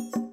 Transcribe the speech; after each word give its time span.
Bye. 0.00 0.29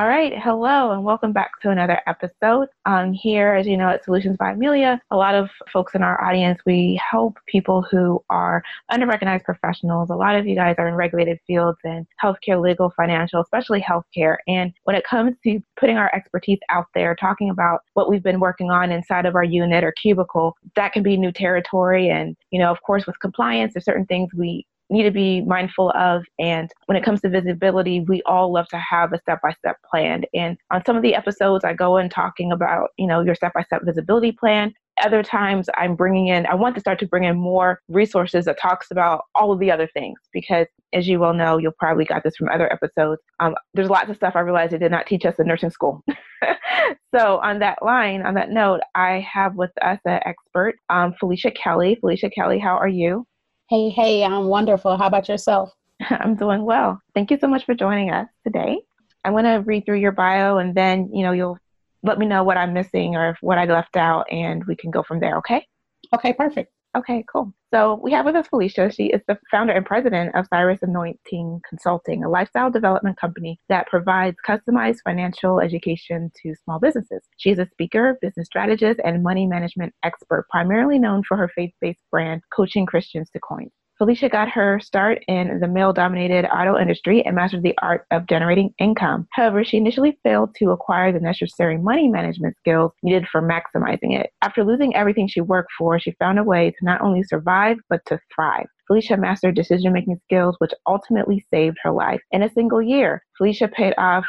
All 0.00 0.08
right, 0.08 0.32
hello, 0.38 0.92
and 0.92 1.04
welcome 1.04 1.34
back 1.34 1.60
to 1.60 1.68
another 1.68 2.00
episode. 2.06 2.68
Um, 2.86 3.12
here, 3.12 3.52
as 3.52 3.66
you 3.66 3.76
know, 3.76 3.90
at 3.90 4.02
Solutions 4.02 4.38
by 4.38 4.52
Amelia, 4.52 4.98
a 5.10 5.16
lot 5.18 5.34
of 5.34 5.50
folks 5.70 5.94
in 5.94 6.02
our 6.02 6.24
audience, 6.24 6.58
we 6.64 6.98
help 7.10 7.36
people 7.46 7.82
who 7.82 8.24
are 8.30 8.62
underrecognized 8.90 9.44
professionals. 9.44 10.08
A 10.08 10.14
lot 10.14 10.36
of 10.36 10.46
you 10.46 10.56
guys 10.56 10.76
are 10.78 10.88
in 10.88 10.94
regulated 10.94 11.38
fields 11.46 11.76
in 11.84 12.06
healthcare, 12.24 12.58
legal, 12.62 12.94
financial, 12.96 13.42
especially 13.42 13.82
healthcare. 13.82 14.36
And 14.48 14.72
when 14.84 14.96
it 14.96 15.04
comes 15.04 15.36
to 15.44 15.60
putting 15.78 15.98
our 15.98 16.10
expertise 16.14 16.60
out 16.70 16.86
there, 16.94 17.14
talking 17.14 17.50
about 17.50 17.80
what 17.92 18.08
we've 18.08 18.22
been 18.22 18.40
working 18.40 18.70
on 18.70 18.90
inside 18.90 19.26
of 19.26 19.34
our 19.34 19.44
unit 19.44 19.84
or 19.84 19.92
cubicle, 20.00 20.56
that 20.76 20.94
can 20.94 21.02
be 21.02 21.18
new 21.18 21.30
territory. 21.30 22.08
And, 22.08 22.38
you 22.50 22.58
know, 22.58 22.70
of 22.70 22.80
course, 22.84 23.06
with 23.06 23.20
compliance, 23.20 23.74
there's 23.74 23.84
certain 23.84 24.06
things 24.06 24.30
we 24.34 24.64
need 24.90 25.04
to 25.04 25.10
be 25.10 25.40
mindful 25.42 25.90
of. 25.90 26.24
And 26.38 26.70
when 26.86 26.96
it 26.96 27.04
comes 27.04 27.20
to 27.22 27.28
visibility, 27.28 28.00
we 28.00 28.22
all 28.26 28.52
love 28.52 28.68
to 28.68 28.78
have 28.78 29.12
a 29.12 29.18
step 29.18 29.40
by 29.42 29.52
step 29.52 29.76
plan. 29.88 30.24
And 30.34 30.58
on 30.70 30.84
some 30.84 30.96
of 30.96 31.02
the 31.02 31.14
episodes, 31.14 31.64
I 31.64 31.72
go 31.72 31.96
in 31.96 32.08
talking 32.08 32.52
about, 32.52 32.90
you 32.98 33.06
know, 33.06 33.20
your 33.20 33.34
step 33.34 33.52
by 33.54 33.62
step 33.62 33.82
visibility 33.84 34.32
plan. 34.32 34.74
Other 35.02 35.22
times, 35.22 35.70
I'm 35.78 35.94
bringing 35.94 36.28
in, 36.28 36.44
I 36.46 36.54
want 36.54 36.74
to 36.74 36.80
start 36.80 36.98
to 36.98 37.06
bring 37.06 37.24
in 37.24 37.36
more 37.36 37.80
resources 37.88 38.44
that 38.44 38.60
talks 38.60 38.90
about 38.90 39.22
all 39.34 39.50
of 39.50 39.58
the 39.58 39.70
other 39.70 39.88
things 39.94 40.18
because, 40.30 40.66
as 40.92 41.08
you 41.08 41.18
well 41.18 41.32
know, 41.32 41.56
you'll 41.56 41.72
probably 41.78 42.04
got 42.04 42.22
this 42.22 42.36
from 42.36 42.50
other 42.50 42.70
episodes. 42.70 43.22
Um, 43.38 43.54
there's 43.72 43.88
lots 43.88 44.10
of 44.10 44.16
stuff 44.16 44.34
I 44.36 44.40
realized 44.40 44.72
they 44.72 44.78
did 44.78 44.90
not 44.90 45.06
teach 45.06 45.24
us 45.24 45.36
in 45.38 45.46
nursing 45.46 45.70
school. 45.70 46.04
so, 47.14 47.38
on 47.38 47.60
that 47.60 47.78
line, 47.82 48.26
on 48.26 48.34
that 48.34 48.50
note, 48.50 48.80
I 48.94 49.26
have 49.32 49.54
with 49.54 49.70
us 49.80 50.00
an 50.04 50.20
expert, 50.26 50.74
um, 50.90 51.14
Felicia 51.18 51.52
Kelly. 51.52 51.96
Felicia 51.98 52.28
Kelly, 52.28 52.58
how 52.58 52.76
are 52.76 52.88
you? 52.88 53.26
Hey, 53.70 53.88
hey, 53.88 54.24
I'm 54.24 54.46
wonderful. 54.46 54.96
How 54.96 55.06
about 55.06 55.28
yourself? 55.28 55.72
I'm 56.10 56.34
doing 56.34 56.64
well. 56.64 57.00
Thank 57.14 57.30
you 57.30 57.38
so 57.40 57.46
much 57.46 57.64
for 57.64 57.72
joining 57.72 58.10
us 58.10 58.26
today. 58.44 58.80
I'm 59.24 59.32
going 59.32 59.44
to 59.44 59.62
read 59.64 59.86
through 59.86 60.00
your 60.00 60.10
bio 60.10 60.58
and 60.58 60.74
then, 60.74 61.08
you 61.14 61.22
know, 61.22 61.30
you'll 61.30 61.56
let 62.02 62.18
me 62.18 62.26
know 62.26 62.42
what 62.42 62.56
I'm 62.56 62.72
missing 62.72 63.14
or 63.14 63.36
what 63.42 63.58
I 63.58 63.66
left 63.66 63.96
out 63.96 64.26
and 64.28 64.64
we 64.64 64.74
can 64.74 64.90
go 64.90 65.04
from 65.04 65.20
there, 65.20 65.38
okay? 65.38 65.64
Okay, 66.12 66.32
perfect. 66.32 66.72
Okay, 66.96 67.24
cool. 67.32 67.54
So 67.72 68.00
we 68.02 68.10
have 68.10 68.24
with 68.24 68.34
us 68.34 68.48
Felicia. 68.48 68.90
She 68.90 69.06
is 69.06 69.20
the 69.28 69.38
founder 69.48 69.72
and 69.72 69.86
president 69.86 70.34
of 70.34 70.48
Cyrus 70.52 70.80
Anointing 70.82 71.60
Consulting, 71.68 72.24
a 72.24 72.28
lifestyle 72.28 72.68
development 72.68 73.16
company 73.16 73.60
that 73.68 73.86
provides 73.86 74.36
customized 74.46 74.96
financial 75.04 75.60
education 75.60 76.32
to 76.42 76.54
small 76.64 76.80
businesses. 76.80 77.22
She 77.36 77.50
is 77.50 77.60
a 77.60 77.68
speaker, 77.70 78.18
business 78.20 78.48
strategist, 78.48 79.00
and 79.04 79.22
money 79.22 79.46
management 79.46 79.94
expert, 80.02 80.48
primarily 80.50 80.98
known 80.98 81.22
for 81.22 81.36
her 81.36 81.48
faith 81.54 81.72
based 81.80 82.02
brand, 82.10 82.42
Coaching 82.52 82.86
Christians 82.86 83.30
to 83.30 83.38
Coins. 83.38 83.70
Felicia 84.00 84.30
got 84.30 84.48
her 84.48 84.80
start 84.80 85.22
in 85.28 85.60
the 85.60 85.68
male 85.68 85.92
dominated 85.92 86.46
auto 86.46 86.78
industry 86.78 87.22
and 87.26 87.36
mastered 87.36 87.62
the 87.62 87.76
art 87.82 88.06
of 88.10 88.26
generating 88.26 88.72
income. 88.78 89.28
However, 89.32 89.62
she 89.62 89.76
initially 89.76 90.18
failed 90.22 90.54
to 90.54 90.70
acquire 90.70 91.12
the 91.12 91.20
necessary 91.20 91.76
money 91.76 92.08
management 92.08 92.56
skills 92.56 92.92
needed 93.02 93.28
for 93.30 93.42
maximizing 93.42 94.18
it. 94.18 94.30
After 94.40 94.64
losing 94.64 94.96
everything 94.96 95.28
she 95.28 95.42
worked 95.42 95.72
for, 95.76 96.00
she 96.00 96.12
found 96.12 96.38
a 96.38 96.42
way 96.42 96.70
to 96.70 96.84
not 96.84 97.02
only 97.02 97.22
survive, 97.24 97.76
but 97.90 98.00
to 98.06 98.18
thrive. 98.34 98.68
Felicia 98.86 99.18
mastered 99.18 99.54
decision 99.54 99.92
making 99.92 100.18
skills, 100.24 100.56
which 100.60 100.72
ultimately 100.86 101.44
saved 101.52 101.76
her 101.82 101.92
life. 101.92 102.22
In 102.30 102.42
a 102.42 102.50
single 102.54 102.80
year, 102.80 103.22
Felicia 103.36 103.68
paid 103.68 103.92
off 103.98 104.24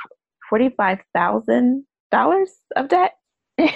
$45,000 0.52 1.84
of 2.76 2.90
debt 2.90 3.14
and 3.58 3.72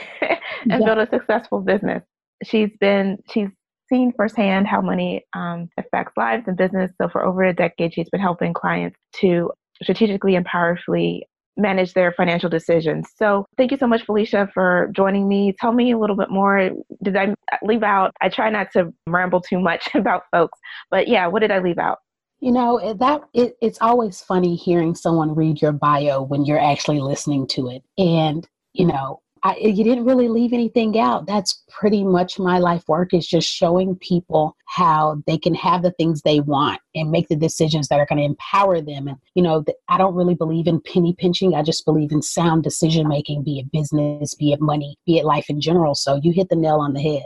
yeah. 0.66 0.78
built 0.80 0.98
a 0.98 1.08
successful 1.10 1.62
business. 1.62 2.04
She's 2.44 2.72
been, 2.82 3.20
she's 3.32 3.48
seen 3.88 4.14
firsthand 4.16 4.68
how 4.68 4.82
money 4.82 5.26
um, 5.34 5.70
affects 5.78 6.14
lives 6.18 6.44
and 6.48 6.58
business. 6.58 6.92
So 7.02 7.10
for 7.10 7.24
over 7.26 7.44
a 7.44 7.54
decade, 7.54 7.94
she's 7.94 8.10
been 8.10 8.22
helping 8.22 8.54
clients 8.54 8.98
to 9.22 9.52
strategically 9.82 10.36
and 10.36 10.46
powerfully 10.46 11.28
manage 11.58 11.94
their 11.94 12.12
financial 12.12 12.50
decisions. 12.50 13.08
So 13.16 13.46
thank 13.58 13.72
you 13.72 13.78
so 13.78 13.88
much, 13.88 14.06
Felicia, 14.06 14.50
for 14.54 14.90
joining 14.94 15.28
me. 15.28 15.56
Tell 15.60 15.72
me 15.72 15.92
a 15.92 15.98
little 15.98 16.16
bit 16.16 16.30
more. 16.30 16.72
Did 17.04 17.16
I 17.16 17.34
leave 17.64 17.84
out? 17.84 18.12
I 18.22 18.30
try 18.30 18.50
not 18.50 18.72
to 18.74 18.94
ramble 19.08 19.42
too 19.42 19.60
much 19.60 19.88
about 19.96 20.24
folks, 20.32 20.60
but 20.90 21.08
yeah, 21.08 21.28
what 21.28 21.40
did 21.40 21.52
I 21.52 21.60
leave 21.60 21.78
out? 21.78 22.00
You 22.40 22.52
know 22.52 22.94
that 22.94 23.22
it, 23.34 23.56
it's 23.62 23.80
always 23.82 24.22
funny 24.22 24.56
hearing 24.56 24.94
someone 24.94 25.34
read 25.34 25.62
your 25.62 25.72
bio 25.72 26.22
when 26.22 26.46
you're 26.46 26.60
actually 26.60 27.00
listening 27.00 27.48
to 27.48 27.70
it, 27.70 27.82
and 27.98 28.46
you 28.74 28.86
know 28.86 29.22
I, 29.46 29.58
you 29.58 29.84
didn't 29.84 30.06
really 30.06 30.28
leave 30.28 30.54
anything 30.54 30.98
out. 30.98 31.28
That's 31.28 31.64
pretty 31.70 32.04
much 32.04 32.40
my 32.40 32.58
life 32.58 32.84
work 32.88 33.14
is 33.14 33.28
just 33.28 33.48
showing 33.48 33.96
people 33.96 34.58
how 34.66 35.22
they 35.28 35.38
can 35.38 35.54
have 35.54 35.84
the 35.84 35.92
things 35.92 36.24
they 36.24 36.40
want 36.40 36.82
and 36.96 37.12
make 37.12 37.28
the 37.28 37.36
decisions 37.36 37.88
that 37.90 38.00
are 38.00 38.08
going 38.08 38.18
to 38.18 38.26
empower 38.26 38.82
them. 38.82 39.08
And, 39.08 39.18
you 39.36 39.44
know, 39.44 39.64
I 39.88 40.00
don't 40.00 40.16
really 40.16 40.34
believe 40.34 40.66
in 40.66 40.82
penny 40.82 41.14
pinching. 41.16 41.54
I 41.54 41.62
just 41.62 41.86
believe 41.86 42.12
in 42.12 42.24
sound 42.24 42.64
decision 42.64 43.08
making, 43.08 43.44
be 43.44 43.60
it 43.60 43.72
business, 43.72 44.34
be 44.34 44.52
it 44.52 44.62
money, 44.62 44.98
be 45.06 45.20
it 45.20 45.26
life 45.26 45.46
in 45.48 45.62
general. 45.62 45.94
So 45.94 46.20
you 46.24 46.32
hit 46.32 46.50
the 46.50 46.56
nail 46.56 46.80
on 46.80 46.94
the 46.94 47.02
head. 47.02 47.26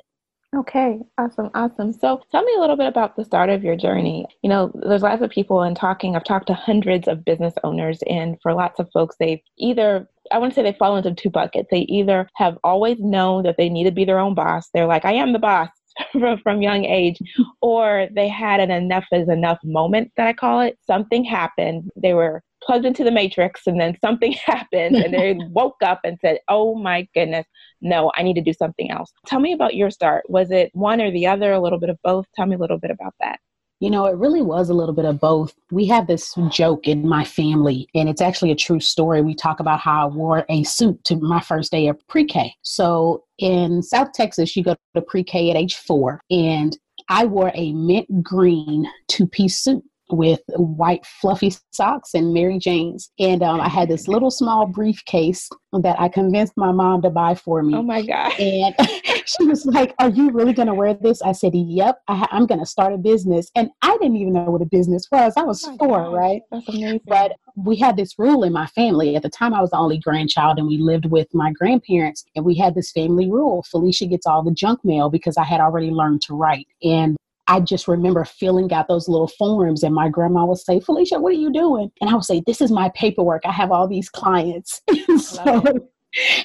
Okay, 0.53 0.99
awesome, 1.17 1.51
awesome. 1.53 1.93
So 1.93 2.21
tell 2.31 2.43
me 2.43 2.53
a 2.57 2.59
little 2.59 2.75
bit 2.75 2.87
about 2.87 3.15
the 3.15 3.23
start 3.23 3.49
of 3.49 3.63
your 3.63 3.77
journey. 3.77 4.25
You 4.41 4.49
know, 4.49 4.71
there's 4.73 5.03
lots 5.03 5.21
of 5.21 5.29
people 5.29 5.63
in 5.63 5.73
talking, 5.73 6.15
I've 6.15 6.23
talked 6.25 6.47
to 6.47 6.53
hundreds 6.53 7.07
of 7.07 7.23
business 7.23 7.53
owners, 7.63 7.99
and 8.09 8.35
for 8.41 8.53
lots 8.53 8.79
of 8.79 8.89
folks, 8.91 9.15
they've 9.19 9.39
either 9.57 10.09
I 10.31 10.37
want 10.37 10.51
to 10.51 10.55
say 10.55 10.63
they 10.63 10.77
fall 10.77 10.97
into 10.97 11.13
two 11.13 11.29
buckets. 11.29 11.67
They 11.71 11.81
either 11.81 12.29
have 12.35 12.57
always 12.63 12.97
known 12.99 13.43
that 13.43 13.57
they 13.57 13.69
need 13.69 13.85
to 13.85 13.91
be 13.91 14.05
their 14.05 14.19
own 14.19 14.35
boss. 14.35 14.69
They're 14.73 14.85
like, 14.85 15.05
I 15.05 15.13
am 15.13 15.33
the 15.33 15.39
boss 15.39 15.69
from, 16.11 16.39
from 16.39 16.61
young 16.61 16.85
age, 16.85 17.19
or 17.61 18.07
they 18.13 18.27
had 18.27 18.59
an 18.59 18.71
enough 18.71 19.05
is 19.11 19.29
enough 19.29 19.59
moment 19.63 20.11
that 20.17 20.27
I 20.27 20.33
call 20.33 20.61
it. 20.61 20.77
Something 20.85 21.23
happened. 21.23 21.89
They 21.95 22.13
were 22.13 22.43
plugged 22.61 22.85
into 22.85 23.03
the 23.03 23.11
matrix 23.11 23.67
and 23.67 23.79
then 23.79 23.97
something 24.03 24.31
happened 24.45 24.95
and 24.95 25.13
they 25.13 25.37
woke 25.49 25.77
up 25.83 26.01
and 26.03 26.17
said, 26.21 26.39
Oh 26.47 26.75
my 26.75 27.07
goodness, 27.13 27.45
no, 27.81 28.11
I 28.15 28.23
need 28.23 28.35
to 28.35 28.41
do 28.41 28.53
something 28.53 28.91
else. 28.91 29.11
Tell 29.25 29.39
me 29.39 29.53
about 29.53 29.75
your 29.75 29.89
start. 29.89 30.29
Was 30.29 30.51
it 30.51 30.71
one 30.73 31.01
or 31.01 31.11
the 31.11 31.27
other, 31.27 31.51
a 31.53 31.59
little 31.59 31.79
bit 31.79 31.89
of 31.89 31.97
both? 32.03 32.25
Tell 32.35 32.45
me 32.45 32.55
a 32.55 32.59
little 32.59 32.79
bit 32.79 32.91
about 32.91 33.13
that. 33.21 33.39
You 33.79 33.89
know, 33.89 34.05
it 34.07 34.17
really 34.17 34.41
was 34.41 34.69
a 34.69 34.73
little 34.73 34.93
bit 34.93 35.05
of 35.05 35.21
both. 35.21 35.53
We 35.71 35.85
have 35.87 36.05
this 36.05 36.35
joke 36.49 36.85
in 36.85 37.07
my 37.07 37.23
family, 37.23 37.87
and 37.95 38.09
it's 38.09 38.21
actually 38.21 38.51
a 38.51 38.55
true 38.55 38.81
story. 38.81 39.21
We 39.21 39.33
talk 39.33 39.61
about 39.61 39.79
how 39.79 40.03
I 40.03 40.11
wore 40.11 40.45
a 40.49 40.63
suit 40.63 41.01
to 41.05 41.15
my 41.15 41.39
first 41.39 41.71
day 41.71 41.87
of 41.87 42.05
pre 42.07 42.25
K. 42.25 42.53
So 42.61 43.23
in 43.37 43.81
South 43.81 44.11
Texas, 44.13 44.55
you 44.57 44.63
go 44.63 44.75
to 44.95 45.01
pre 45.01 45.23
K 45.23 45.49
at 45.49 45.55
age 45.55 45.75
four, 45.75 46.19
and 46.29 46.77
I 47.07 47.25
wore 47.25 47.51
a 47.55 47.71
mint 47.71 48.21
green 48.21 48.85
two 49.07 49.25
piece 49.25 49.59
suit 49.59 49.83
with 50.11 50.41
white 50.55 51.05
fluffy 51.05 51.53
socks 51.71 52.13
and 52.13 52.33
Mary 52.33 52.57
Jane's. 52.59 53.11
And 53.19 53.43
um, 53.43 53.61
I 53.61 53.69
had 53.69 53.89
this 53.89 54.07
little 54.07 54.31
small 54.31 54.65
briefcase 54.65 55.49
that 55.71 55.99
I 55.99 56.09
convinced 56.09 56.53
my 56.57 56.71
mom 56.71 57.01
to 57.03 57.09
buy 57.09 57.35
for 57.35 57.61
me. 57.61 57.75
Oh 57.75 57.83
my 57.83 58.01
God. 58.01 58.33
And 58.39 58.75
she 59.25 59.45
was 59.45 59.65
like, 59.65 59.93
Are 59.99 60.09
you 60.09 60.31
really 60.31 60.53
going 60.53 60.67
to 60.67 60.73
wear 60.73 60.93
this? 60.93 61.21
I 61.21 61.31
said, 61.31 61.53
Yep, 61.53 62.01
I, 62.07 62.27
am 62.31 62.47
going 62.47 62.59
to 62.59 62.65
start 62.65 62.93
a 62.93 62.97
business. 62.97 63.51
And 63.55 63.69
I 63.81 63.97
didn't 63.97 64.17
even 64.17 64.33
know 64.33 64.45
what 64.45 64.61
a 64.61 64.65
business 64.65 65.07
was. 65.11 65.33
I 65.37 65.43
was 65.43 65.63
oh 65.67 65.77
four, 65.77 66.03
God. 66.03 66.13
right? 66.13 66.41
That's 66.51 66.67
amazing. 66.69 67.01
But 67.05 67.33
we 67.55 67.75
had 67.75 67.97
this 67.97 68.17
rule 68.17 68.43
in 68.43 68.53
my 68.53 68.67
family. 68.67 69.15
At 69.15 69.23
the 69.23 69.29
time, 69.29 69.53
I 69.53 69.61
was 69.61 69.71
the 69.71 69.77
only 69.77 69.99
grandchild, 69.99 70.57
and 70.57 70.67
we 70.67 70.77
lived 70.77 71.05
with 71.05 71.27
my 71.33 71.51
grandparents. 71.51 72.25
And 72.35 72.45
we 72.45 72.55
had 72.55 72.75
this 72.75 72.91
family 72.91 73.29
rule 73.29 73.63
Felicia 73.69 74.07
gets 74.07 74.25
all 74.25 74.43
the 74.43 74.51
junk 74.51 74.83
mail 74.83 75.09
because 75.09 75.37
I 75.37 75.43
had 75.43 75.61
already 75.61 75.91
learned 75.91 76.21
to 76.23 76.35
write. 76.35 76.67
And 76.83 77.17
I 77.49 77.59
just 77.59 77.87
remember 77.87 78.23
filling 78.25 78.71
out 78.71 78.87
those 78.87 79.09
little 79.09 79.27
forms, 79.27 79.81
and 79.81 79.93
my 79.93 80.07
grandma 80.07 80.45
would 80.45 80.59
say, 80.59 80.79
Felicia, 80.79 81.19
what 81.19 81.33
are 81.33 81.37
you 81.37 81.51
doing? 81.51 81.91
And 81.99 82.09
I 82.09 82.13
would 82.13 82.23
say, 82.23 82.43
This 82.45 82.61
is 82.61 82.71
my 82.71 82.89
paperwork. 82.95 83.41
I 83.43 83.51
have 83.51 83.71
all 83.71 83.87
these 83.87 84.07
clients. 84.07 84.81
so 85.17 85.63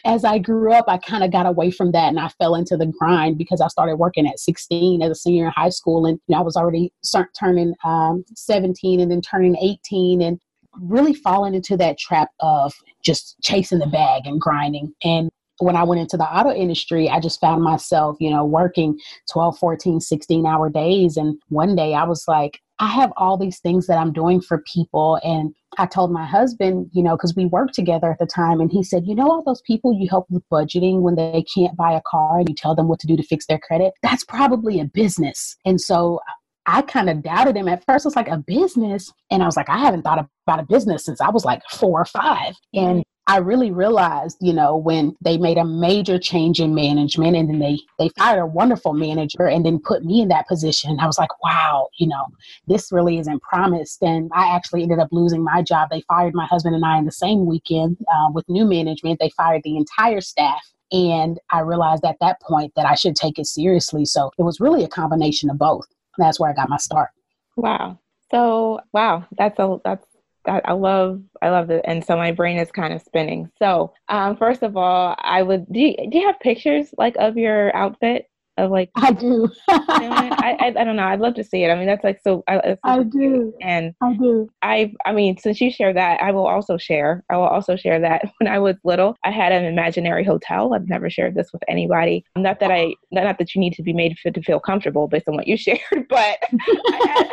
as 0.04 0.24
I 0.24 0.38
grew 0.38 0.72
up, 0.72 0.86
I 0.88 0.96
kind 0.96 1.22
of 1.22 1.30
got 1.30 1.46
away 1.46 1.70
from 1.70 1.92
that 1.92 2.08
and 2.08 2.18
I 2.18 2.28
fell 2.28 2.54
into 2.54 2.76
the 2.76 2.86
grind 2.86 3.38
because 3.38 3.60
I 3.60 3.68
started 3.68 3.96
working 3.96 4.26
at 4.26 4.38
16 4.38 5.02
as 5.02 5.10
a 5.10 5.14
senior 5.14 5.46
in 5.46 5.52
high 5.52 5.68
school. 5.68 6.06
And 6.06 6.18
you 6.26 6.34
know, 6.34 6.40
I 6.40 6.42
was 6.42 6.56
already 6.56 6.92
start 7.02 7.30
turning 7.38 7.74
um, 7.84 8.24
17 8.34 9.00
and 9.00 9.10
then 9.10 9.20
turning 9.20 9.56
18 9.56 10.22
and 10.22 10.40
really 10.80 11.14
falling 11.14 11.54
into 11.54 11.76
that 11.76 11.98
trap 11.98 12.28
of 12.40 12.72
just 13.02 13.36
chasing 13.42 13.78
the 13.78 13.86
bag 13.86 14.22
and 14.26 14.40
grinding. 14.40 14.92
And 15.02 15.30
when 15.58 15.76
I 15.76 15.84
went 15.84 16.00
into 16.00 16.16
the 16.16 16.24
auto 16.24 16.50
industry, 16.50 17.08
I 17.08 17.20
just 17.20 17.40
found 17.40 17.62
myself, 17.62 18.16
you 18.20 18.30
know, 18.30 18.44
working 18.44 18.98
12, 19.32 19.58
14, 19.58 20.00
16 20.00 20.46
hour 20.46 20.68
days. 20.68 21.16
And 21.16 21.38
one 21.48 21.76
day 21.76 21.94
I 21.94 22.04
was 22.04 22.24
like, 22.26 22.60
I 22.80 22.88
have 22.88 23.12
all 23.16 23.36
these 23.36 23.60
things 23.60 23.86
that 23.86 23.98
I'm 23.98 24.12
doing 24.12 24.40
for 24.40 24.62
people. 24.72 25.20
And 25.22 25.54
I 25.78 25.86
told 25.86 26.10
my 26.10 26.26
husband, 26.26 26.90
you 26.92 27.02
know, 27.02 27.16
because 27.16 27.34
we 27.36 27.46
worked 27.46 27.74
together 27.74 28.10
at 28.10 28.18
the 28.18 28.26
time, 28.26 28.60
and 28.60 28.70
he 28.70 28.82
said, 28.82 29.06
You 29.06 29.14
know, 29.14 29.30
all 29.30 29.44
those 29.44 29.62
people 29.62 29.94
you 29.94 30.08
help 30.08 30.26
with 30.28 30.42
budgeting 30.52 31.00
when 31.00 31.14
they 31.14 31.44
can't 31.54 31.76
buy 31.76 31.92
a 31.92 32.02
car 32.06 32.38
and 32.38 32.48
you 32.48 32.54
tell 32.54 32.74
them 32.74 32.88
what 32.88 32.98
to 33.00 33.06
do 33.06 33.16
to 33.16 33.22
fix 33.22 33.46
their 33.46 33.58
credit, 33.58 33.92
that's 34.02 34.24
probably 34.24 34.80
a 34.80 34.84
business. 34.84 35.56
And 35.64 35.80
so 35.80 36.20
I 36.66 36.82
kind 36.82 37.10
of 37.10 37.22
doubted 37.22 37.56
him 37.56 37.68
at 37.68 37.84
first. 37.84 38.06
It's 38.06 38.16
like 38.16 38.28
a 38.28 38.38
business. 38.38 39.12
And 39.30 39.42
I 39.42 39.46
was 39.46 39.56
like, 39.56 39.68
I 39.68 39.78
haven't 39.78 40.02
thought 40.02 40.26
about 40.46 40.60
a 40.60 40.66
business 40.66 41.04
since 41.04 41.20
I 41.20 41.30
was 41.30 41.44
like 41.44 41.62
four 41.70 42.00
or 42.00 42.06
five. 42.06 42.54
And 42.72 43.04
I 43.26 43.38
really 43.38 43.70
realized, 43.70 44.36
you 44.40 44.52
know, 44.52 44.76
when 44.76 45.16
they 45.22 45.38
made 45.38 45.56
a 45.56 45.64
major 45.64 46.18
change 46.18 46.60
in 46.60 46.74
management 46.74 47.36
and 47.36 47.48
then 47.48 47.58
they 47.58 47.78
they 47.98 48.10
fired 48.18 48.40
a 48.40 48.46
wonderful 48.46 48.92
manager 48.92 49.46
and 49.46 49.64
then 49.64 49.78
put 49.78 50.04
me 50.04 50.20
in 50.20 50.28
that 50.28 50.46
position. 50.46 50.98
I 51.00 51.06
was 51.06 51.18
like, 51.18 51.42
wow, 51.42 51.88
you 51.96 52.06
know, 52.06 52.26
this 52.66 52.92
really 52.92 53.18
isn't 53.18 53.42
promised. 53.42 54.02
And 54.02 54.30
I 54.34 54.54
actually 54.54 54.82
ended 54.82 54.98
up 54.98 55.08
losing 55.10 55.42
my 55.42 55.62
job. 55.62 55.88
They 55.90 56.02
fired 56.02 56.34
my 56.34 56.44
husband 56.44 56.74
and 56.74 56.84
I 56.84 56.98
in 56.98 57.06
the 57.06 57.12
same 57.12 57.46
weekend 57.46 57.96
uh, 58.12 58.30
with 58.32 58.48
new 58.48 58.66
management. 58.66 59.20
They 59.20 59.30
fired 59.30 59.62
the 59.64 59.76
entire 59.76 60.20
staff. 60.20 60.60
And 60.92 61.38
I 61.50 61.60
realized 61.60 62.04
at 62.04 62.16
that 62.20 62.42
point 62.42 62.72
that 62.76 62.86
I 62.86 62.94
should 62.94 63.16
take 63.16 63.38
it 63.38 63.46
seriously. 63.46 64.04
So 64.04 64.32
it 64.38 64.42
was 64.42 64.60
really 64.60 64.84
a 64.84 64.88
combination 64.88 65.48
of 65.48 65.58
both. 65.58 65.86
That's 66.18 66.38
where 66.38 66.50
I 66.50 66.52
got 66.52 66.68
my 66.68 66.76
start. 66.76 67.08
Wow. 67.56 67.98
So 68.30 68.80
wow, 68.92 69.24
that's 69.38 69.58
a 69.58 69.78
that's 69.82 70.06
I, 70.46 70.60
I 70.64 70.72
love 70.72 71.22
I 71.42 71.50
love 71.50 71.70
it, 71.70 71.82
and 71.86 72.04
so 72.04 72.16
my 72.16 72.32
brain 72.32 72.58
is 72.58 72.70
kind 72.72 72.92
of 72.92 73.02
spinning. 73.02 73.50
So, 73.58 73.92
um, 74.08 74.36
first 74.36 74.62
of 74.62 74.76
all, 74.76 75.16
I 75.18 75.42
would 75.42 75.66
do. 75.72 75.80
You, 75.80 75.96
do 76.10 76.18
you 76.18 76.26
have 76.26 76.40
pictures 76.40 76.94
like 76.98 77.16
of 77.16 77.36
your 77.36 77.74
outfit? 77.76 78.28
Of 78.56 78.70
like 78.70 78.90
I 78.96 79.12
do. 79.12 79.50
I, 79.68 80.56
I, 80.60 80.66
I 80.80 80.84
don't 80.84 80.96
know. 80.96 81.04
I'd 81.04 81.20
love 81.20 81.34
to 81.34 81.44
see 81.44 81.64
it. 81.64 81.70
I 81.70 81.74
mean, 81.74 81.86
that's 81.86 82.04
like 82.04 82.20
so. 82.22 82.44
I, 82.48 82.76
I 82.84 83.02
do. 83.02 83.52
And 83.60 83.94
I 84.00 84.14
do. 84.14 84.48
I 84.62 84.92
I 85.04 85.12
mean, 85.12 85.36
since 85.38 85.60
you 85.60 85.70
share 85.70 85.92
that, 85.92 86.22
I 86.22 86.30
will 86.30 86.46
also 86.46 86.76
share. 86.76 87.24
I 87.30 87.36
will 87.36 87.44
also 87.44 87.76
share 87.76 88.00
that 88.00 88.30
when 88.38 88.52
I 88.52 88.58
was 88.58 88.76
little, 88.84 89.16
I 89.24 89.30
had 89.30 89.52
an 89.52 89.64
imaginary 89.64 90.24
hotel. 90.24 90.74
I've 90.74 90.88
never 90.88 91.10
shared 91.10 91.34
this 91.34 91.52
with 91.52 91.62
anybody. 91.68 92.24
Not 92.36 92.60
that 92.60 92.70
I 92.70 92.94
not 93.10 93.38
that 93.38 93.54
you 93.54 93.60
need 93.60 93.74
to 93.74 93.82
be 93.82 93.92
made 93.92 94.16
to 94.24 94.42
feel 94.42 94.60
comfortable 94.60 95.08
based 95.08 95.28
on 95.28 95.34
what 95.34 95.48
you 95.48 95.56
shared, 95.64 95.80
but 96.08 96.38
I, 96.50 97.06
had, 97.06 97.28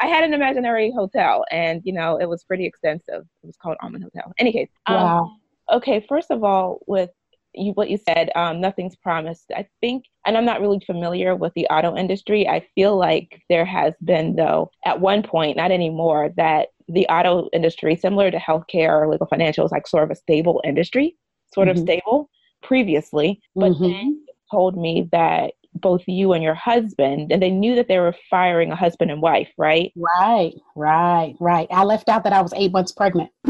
I 0.00 0.06
had 0.06 0.24
an 0.24 0.34
imaginary 0.34 0.92
hotel, 0.94 1.44
and 1.50 1.82
you 1.84 1.92
know, 1.92 2.16
it 2.16 2.28
was 2.28 2.44
pretty 2.44 2.64
extensive. 2.64 3.22
It 3.42 3.46
was 3.46 3.56
called 3.56 3.76
Almond 3.82 4.04
Hotel. 4.04 4.32
Any 4.38 4.52
case, 4.52 4.68
um, 4.86 4.96
wow. 4.96 5.36
Okay, 5.70 6.04
first 6.08 6.30
of 6.30 6.44
all, 6.44 6.80
with 6.86 7.10
you, 7.54 7.72
what 7.72 7.90
you 7.90 7.98
said, 7.98 8.30
um, 8.34 8.60
nothing's 8.60 8.96
promised. 8.96 9.52
I 9.54 9.66
think, 9.80 10.04
and 10.26 10.36
I'm 10.36 10.44
not 10.44 10.60
really 10.60 10.80
familiar 10.84 11.34
with 11.36 11.52
the 11.54 11.66
auto 11.66 11.96
industry. 11.96 12.48
I 12.48 12.66
feel 12.74 12.96
like 12.96 13.42
there 13.48 13.64
has 13.64 13.94
been, 14.04 14.36
though, 14.36 14.70
at 14.84 15.00
one 15.00 15.22
point, 15.22 15.56
not 15.56 15.70
anymore, 15.70 16.30
that 16.36 16.68
the 16.88 17.06
auto 17.06 17.48
industry, 17.52 17.96
similar 17.96 18.30
to 18.30 18.38
healthcare 18.38 19.00
or 19.00 19.08
legal 19.08 19.26
financial, 19.26 19.64
is 19.64 19.72
like 19.72 19.86
sort 19.86 20.04
of 20.04 20.10
a 20.10 20.16
stable 20.16 20.60
industry, 20.64 21.16
sort 21.54 21.68
mm-hmm. 21.68 21.78
of 21.78 21.82
stable 21.82 22.30
previously. 22.62 23.40
But 23.54 23.72
mm-hmm. 23.72 23.84
then 23.84 24.24
told 24.50 24.76
me 24.76 25.08
that 25.12 25.52
both 25.74 26.02
you 26.06 26.32
and 26.32 26.42
your 26.42 26.54
husband, 26.54 27.32
and 27.32 27.42
they 27.42 27.50
knew 27.50 27.74
that 27.74 27.88
they 27.88 27.98
were 27.98 28.14
firing 28.28 28.70
a 28.70 28.76
husband 28.76 29.10
and 29.10 29.22
wife, 29.22 29.48
right? 29.56 29.92
Right, 29.96 30.52
right, 30.76 31.34
right. 31.40 31.66
I 31.70 31.84
left 31.84 32.08
out 32.08 32.24
that 32.24 32.32
I 32.32 32.42
was 32.42 32.52
eight 32.54 32.72
months 32.72 32.92
pregnant. 32.92 33.30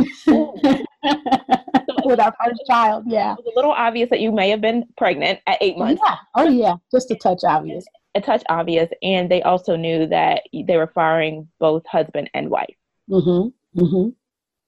with 2.13 2.21
our 2.21 2.35
first 2.45 2.61
child. 2.69 3.05
Yeah. 3.07 3.33
It 3.33 3.39
was 3.39 3.53
a 3.53 3.57
little 3.57 3.73
obvious 3.73 4.11
that 4.11 4.21
you 4.21 4.31
may 4.31 4.51
have 4.51 4.61
been 4.61 4.85
pregnant 4.97 5.41
at 5.47 5.59
eight 5.61 5.77
months. 5.77 6.01
Yeah. 6.05 6.17
Oh, 6.37 6.49
yeah. 6.49 6.75
Just 6.93 7.11
a 7.11 7.17
touch 7.17 7.41
obvious. 7.43 7.85
A 8.15 8.21
touch 8.21 8.43
obvious. 8.49 8.91
And 9.03 9.31
they 9.31 9.43
also 9.43 9.75
knew 9.75 10.07
that 10.07 10.43
they 10.53 10.77
were 10.77 10.93
firing 10.95 11.49
both 11.59 11.85
husband 11.87 12.31
and 12.35 12.51
wife. 12.51 12.77
Mm-hmm. 13.11 13.81
Mm-hmm. 13.83 14.11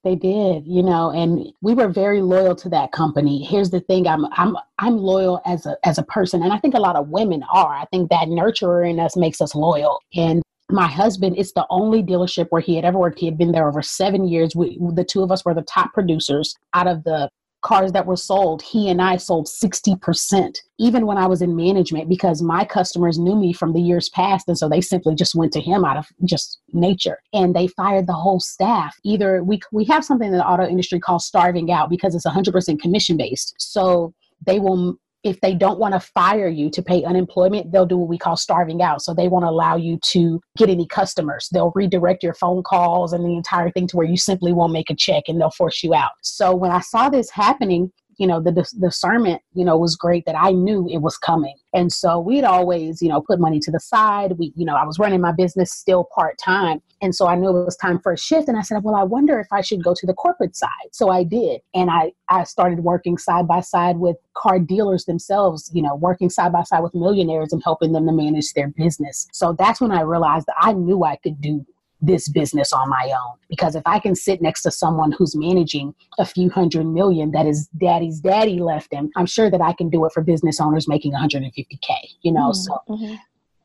They 0.05 0.17
did, 0.17 0.67
you 0.67 0.82
know, 0.82 1.11
and 1.11 1.50
we 1.62 1.73
were 1.73 1.88
very 1.88 2.20
loyal 2.20 2.55
to 2.56 2.69
that 2.69 2.93
company. 2.93 3.43
Here's 3.43 3.70
the 3.70 3.81
thing, 3.81 4.06
I'm 4.06 4.26
I'm 4.32 4.55
I'm 4.79 4.99
loyal 4.99 5.41
as 5.46 5.64
a 5.64 5.79
as 5.82 5.96
a 5.96 6.02
person, 6.02 6.43
and 6.43 6.52
I 6.52 6.58
think 6.58 6.75
a 6.75 6.79
lot 6.79 6.94
of 6.94 7.08
women 7.08 7.43
are. 7.50 7.75
I 7.75 7.87
think 7.87 8.11
that 8.11 8.29
nurturer 8.29 8.87
in 8.88 9.00
us 9.00 9.17
makes 9.17 9.41
us 9.41 9.55
loyal. 9.55 9.99
And 10.14 10.43
my 10.70 10.87
husband 10.87 11.37
it's 11.38 11.52
the 11.52 11.66
only 11.70 12.02
dealership 12.02 12.46
where 12.50 12.62
he 12.62 12.76
had 12.76 12.84
ever 12.84 12.99
worked. 12.99 13.19
He 13.19 13.26
had 13.26 13.38
been 13.38 13.52
there 13.52 13.69
over 13.69 13.82
seven 13.82 14.26
years. 14.26 14.56
We, 14.56 14.78
the 14.94 15.05
two 15.05 15.22
of 15.22 15.31
us 15.31 15.44
were 15.44 15.55
the 15.55 15.62
top 15.62 15.93
producers 15.93 16.56
out 16.72 16.87
of 16.87 17.05
the 17.05 17.28
cars 17.62 17.93
that 17.93 18.06
were 18.06 18.16
sold. 18.16 18.61
He 18.61 18.90
and 18.90 19.00
i 19.00 19.16
sold 19.16 19.46
60% 19.46 20.58
even 20.78 21.06
when 21.06 21.16
i 21.16 21.26
was 21.26 21.40
in 21.40 21.56
management 21.56 22.08
because 22.08 22.43
my 22.43 22.64
customers 22.64 23.19
knew 23.19 23.34
me 23.34 23.52
from 23.52 23.72
the 23.72 23.81
years 23.81 24.11
past 24.11 24.49
and 24.49 24.58
so 24.58 24.69
they 24.69 24.81
simply 24.82 25.14
just 25.14 25.34
went 25.34 25.52
to 25.55 25.61
him 25.61 25.84
out 25.84 25.96
of 25.96 26.06
just 26.25 26.61
nature. 26.72 27.19
And 27.32 27.55
they 27.55 27.69
fired 27.69 28.06
the 28.06 28.12
whole 28.12 28.40
staff. 28.40 28.96
Either 29.02 29.43
we, 29.43 29.60
we 29.72 29.84
have 29.87 30.05
something 30.05 30.28
in 30.28 30.37
the 30.37 30.46
auto 30.46 30.67
industry 30.67 31.00
called 31.00 31.22
starving 31.22 31.72
out 31.72 31.88
because 31.88 32.14
it's 32.14 32.26
100% 32.26 32.81
commission 32.81 33.17
based 33.17 33.55
so 33.58 34.12
they 34.46 34.60
will 34.60 34.99
if 35.25 35.41
they 35.41 35.55
don't 35.55 35.79
want 35.79 35.94
to 35.94 36.00
fire 36.00 36.49
you 36.49 36.71
to 36.71 36.82
pay 36.82 37.03
unemployment, 37.03 37.73
they'll 37.73 37.87
do 37.87 37.97
what 37.97 38.09
we 38.09 38.19
call 38.19 38.37
starving 38.37 38.82
out. 38.82 39.03
So 39.03 39.15
they 39.15 39.29
won't 39.29 39.47
allow 39.47 39.76
you 39.76 39.99
to 40.11 40.41
get 40.56 40.69
any 40.69 40.87
customers. 40.87 41.49
They'll 41.50 41.73
redirect 41.75 42.23
your 42.23 42.35
phone 42.35 42.62
calls 42.62 43.12
and 43.12 43.25
the 43.25 43.35
entire 43.35 43.71
thing 43.71 43.87
to 43.88 43.97
where 43.97 44.06
you 44.06 44.19
simply 44.19 44.53
won't 44.53 44.73
make 44.73 44.91
a 44.91 44.94
check 44.94 45.25
and 45.29 45.41
they'll 45.41 45.50
force 45.50 45.82
you 45.82 45.94
out. 45.94 46.12
So 46.23 46.55
when 46.55 46.71
I 46.71 46.81
saw 46.81 47.09
this 47.09 47.31
happening, 47.31 47.91
you 48.19 48.26
know 48.26 48.40
the, 48.40 48.52
the 48.52 48.66
discernment 48.81 49.43
you 49.55 49.64
know 49.64 49.76
was 49.76 49.96
great 49.96 50.25
that 50.26 50.37
i 50.37 50.50
knew 50.50 50.88
it 50.90 50.99
was 50.99 51.16
coming. 51.16 51.56
And 51.72 51.93
so 51.93 52.20
we'd 52.20 52.44
always 52.44 53.02
you 53.02 53.08
know 53.08 53.20
put 53.20 53.40
money 53.40 53.58
to 53.61 53.70
the 53.70 53.81
side. 53.81 54.38
We 54.38 54.52
you 54.56 54.64
know 54.64 54.76
i 54.76 54.84
was 54.84 54.99
running 54.99 55.20
my 55.20 55.32
business 55.32 55.72
still 55.72 56.08
part-time. 56.14 56.81
And 57.02 57.14
so 57.14 57.26
i 57.26 57.34
knew 57.34 57.49
it 57.49 57.64
was 57.64 57.76
time 57.76 57.99
for 58.00 58.12
a 58.12 58.19
shift. 58.19 58.49
And 58.49 58.58
i 58.58 58.62
said 58.62 58.82
well 58.82 58.94
i 58.94 59.02
wonder 59.02 59.38
if 59.40 59.49
i 59.52 59.61
should 59.61 59.82
go 59.82 59.94
to 59.94 60.06
the 60.06 60.14
corporate 60.14 60.56
side. 60.56 60.90
So 60.93 61.11
i 61.11 61.25
did. 61.25 61.61
And 61.75 61.90
i 61.90 62.12
i 62.28 62.44
started 62.44 62.81
working 62.81 63.19
side 63.19 63.46
by 63.49 63.61
side 63.61 63.99
with 63.99 64.17
car 64.34 64.58
dealers 64.58 65.05
themselves 65.05 65.70
you 65.72 65.82
know 65.82 65.94
working 65.94 66.31
side 66.31 66.52
by 66.52 66.62
side 66.62 66.81
with 66.81 66.94
millionaires 66.94 67.52
and 67.52 67.62
helping 67.62 67.93
them 67.93 68.06
to 68.06 68.12
manage 68.12 68.52
their 68.55 68.69
business. 68.69 69.28
So 69.32 69.55
that's 69.58 69.81
when 69.81 69.93
i 69.93 70.00
realized 70.00 70.46
that 70.46 70.56
i 70.60 70.72
knew 70.72 71.05
i 71.05 71.17
could 71.17 71.40
do 71.40 71.64
this 72.06 72.29
business 72.29 72.73
on 72.73 72.89
my 72.89 73.12
own. 73.12 73.37
Because 73.49 73.75
if 73.75 73.83
I 73.87 73.99
can 73.99 74.15
sit 74.15 74.43
next 74.43 74.62
to 74.62 74.71
someone 74.71 75.12
who's 75.12 75.37
managing 75.37 75.95
a 76.19 76.25
few 76.25 76.51
hundred 76.51 76.87
million 76.87 77.31
that 77.33 77.47
is 77.47 77.69
daddy's 77.79 78.21
daddy 78.21 78.59
left 78.59 78.93
him, 78.93 79.11
I'm 79.17 79.27
sure 79.27 79.51
that 79.51 79.61
I 79.61 79.73
can 79.73 79.91
do 79.91 80.05
it 80.05 80.12
for 80.12 80.23
business 80.23 80.61
owners 80.61 80.89
making 80.89 81.12
150K, 81.12 81.89
you 82.23 82.33
know? 82.33 82.51
Mm-hmm. 82.51 82.53
So 82.53 82.79
mm-hmm. 82.89 83.15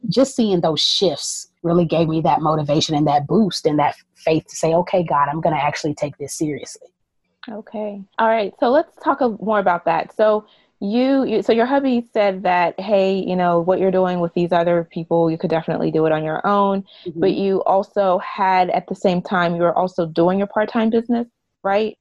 just 0.09 0.35
seeing 0.35 0.61
those 0.61 0.81
shifts 0.81 1.49
really 1.63 1.85
gave 1.85 2.07
me 2.07 2.21
that 2.21 2.41
motivation 2.41 2.95
and 2.95 3.07
that 3.07 3.27
boost 3.27 3.65
and 3.65 3.77
that 3.79 3.95
faith 4.15 4.45
to 4.47 4.55
say, 4.55 4.73
okay, 4.73 5.03
God, 5.03 5.27
I'm 5.29 5.41
going 5.41 5.55
to 5.55 5.61
actually 5.61 5.93
take 5.93 6.17
this 6.17 6.33
seriously. 6.33 6.87
Okay. 7.49 8.01
All 8.19 8.27
right. 8.27 8.53
So 8.59 8.69
let's 8.69 8.95
talk 9.03 9.21
more 9.41 9.59
about 9.59 9.85
that. 9.85 10.15
So 10.15 10.45
you, 10.81 11.25
you 11.25 11.41
so 11.41 11.51
your 11.51 11.65
hubby 11.65 12.07
said 12.13 12.43
that 12.43 12.79
hey 12.79 13.19
you 13.19 13.35
know 13.35 13.59
what 13.59 13.79
you're 13.79 13.91
doing 13.91 14.19
with 14.19 14.33
these 14.33 14.51
other 14.51 14.87
people 14.91 15.29
you 15.29 15.37
could 15.37 15.49
definitely 15.49 15.91
do 15.91 16.05
it 16.05 16.11
on 16.11 16.23
your 16.23 16.45
own 16.47 16.83
mm-hmm. 17.05 17.19
but 17.19 17.33
you 17.33 17.61
also 17.63 18.17
had 18.19 18.69
at 18.69 18.87
the 18.87 18.95
same 18.95 19.21
time 19.21 19.55
you 19.55 19.61
were 19.61 19.77
also 19.77 20.05
doing 20.05 20.37
your 20.37 20.47
part-time 20.47 20.89
business 20.89 21.27
right 21.63 21.97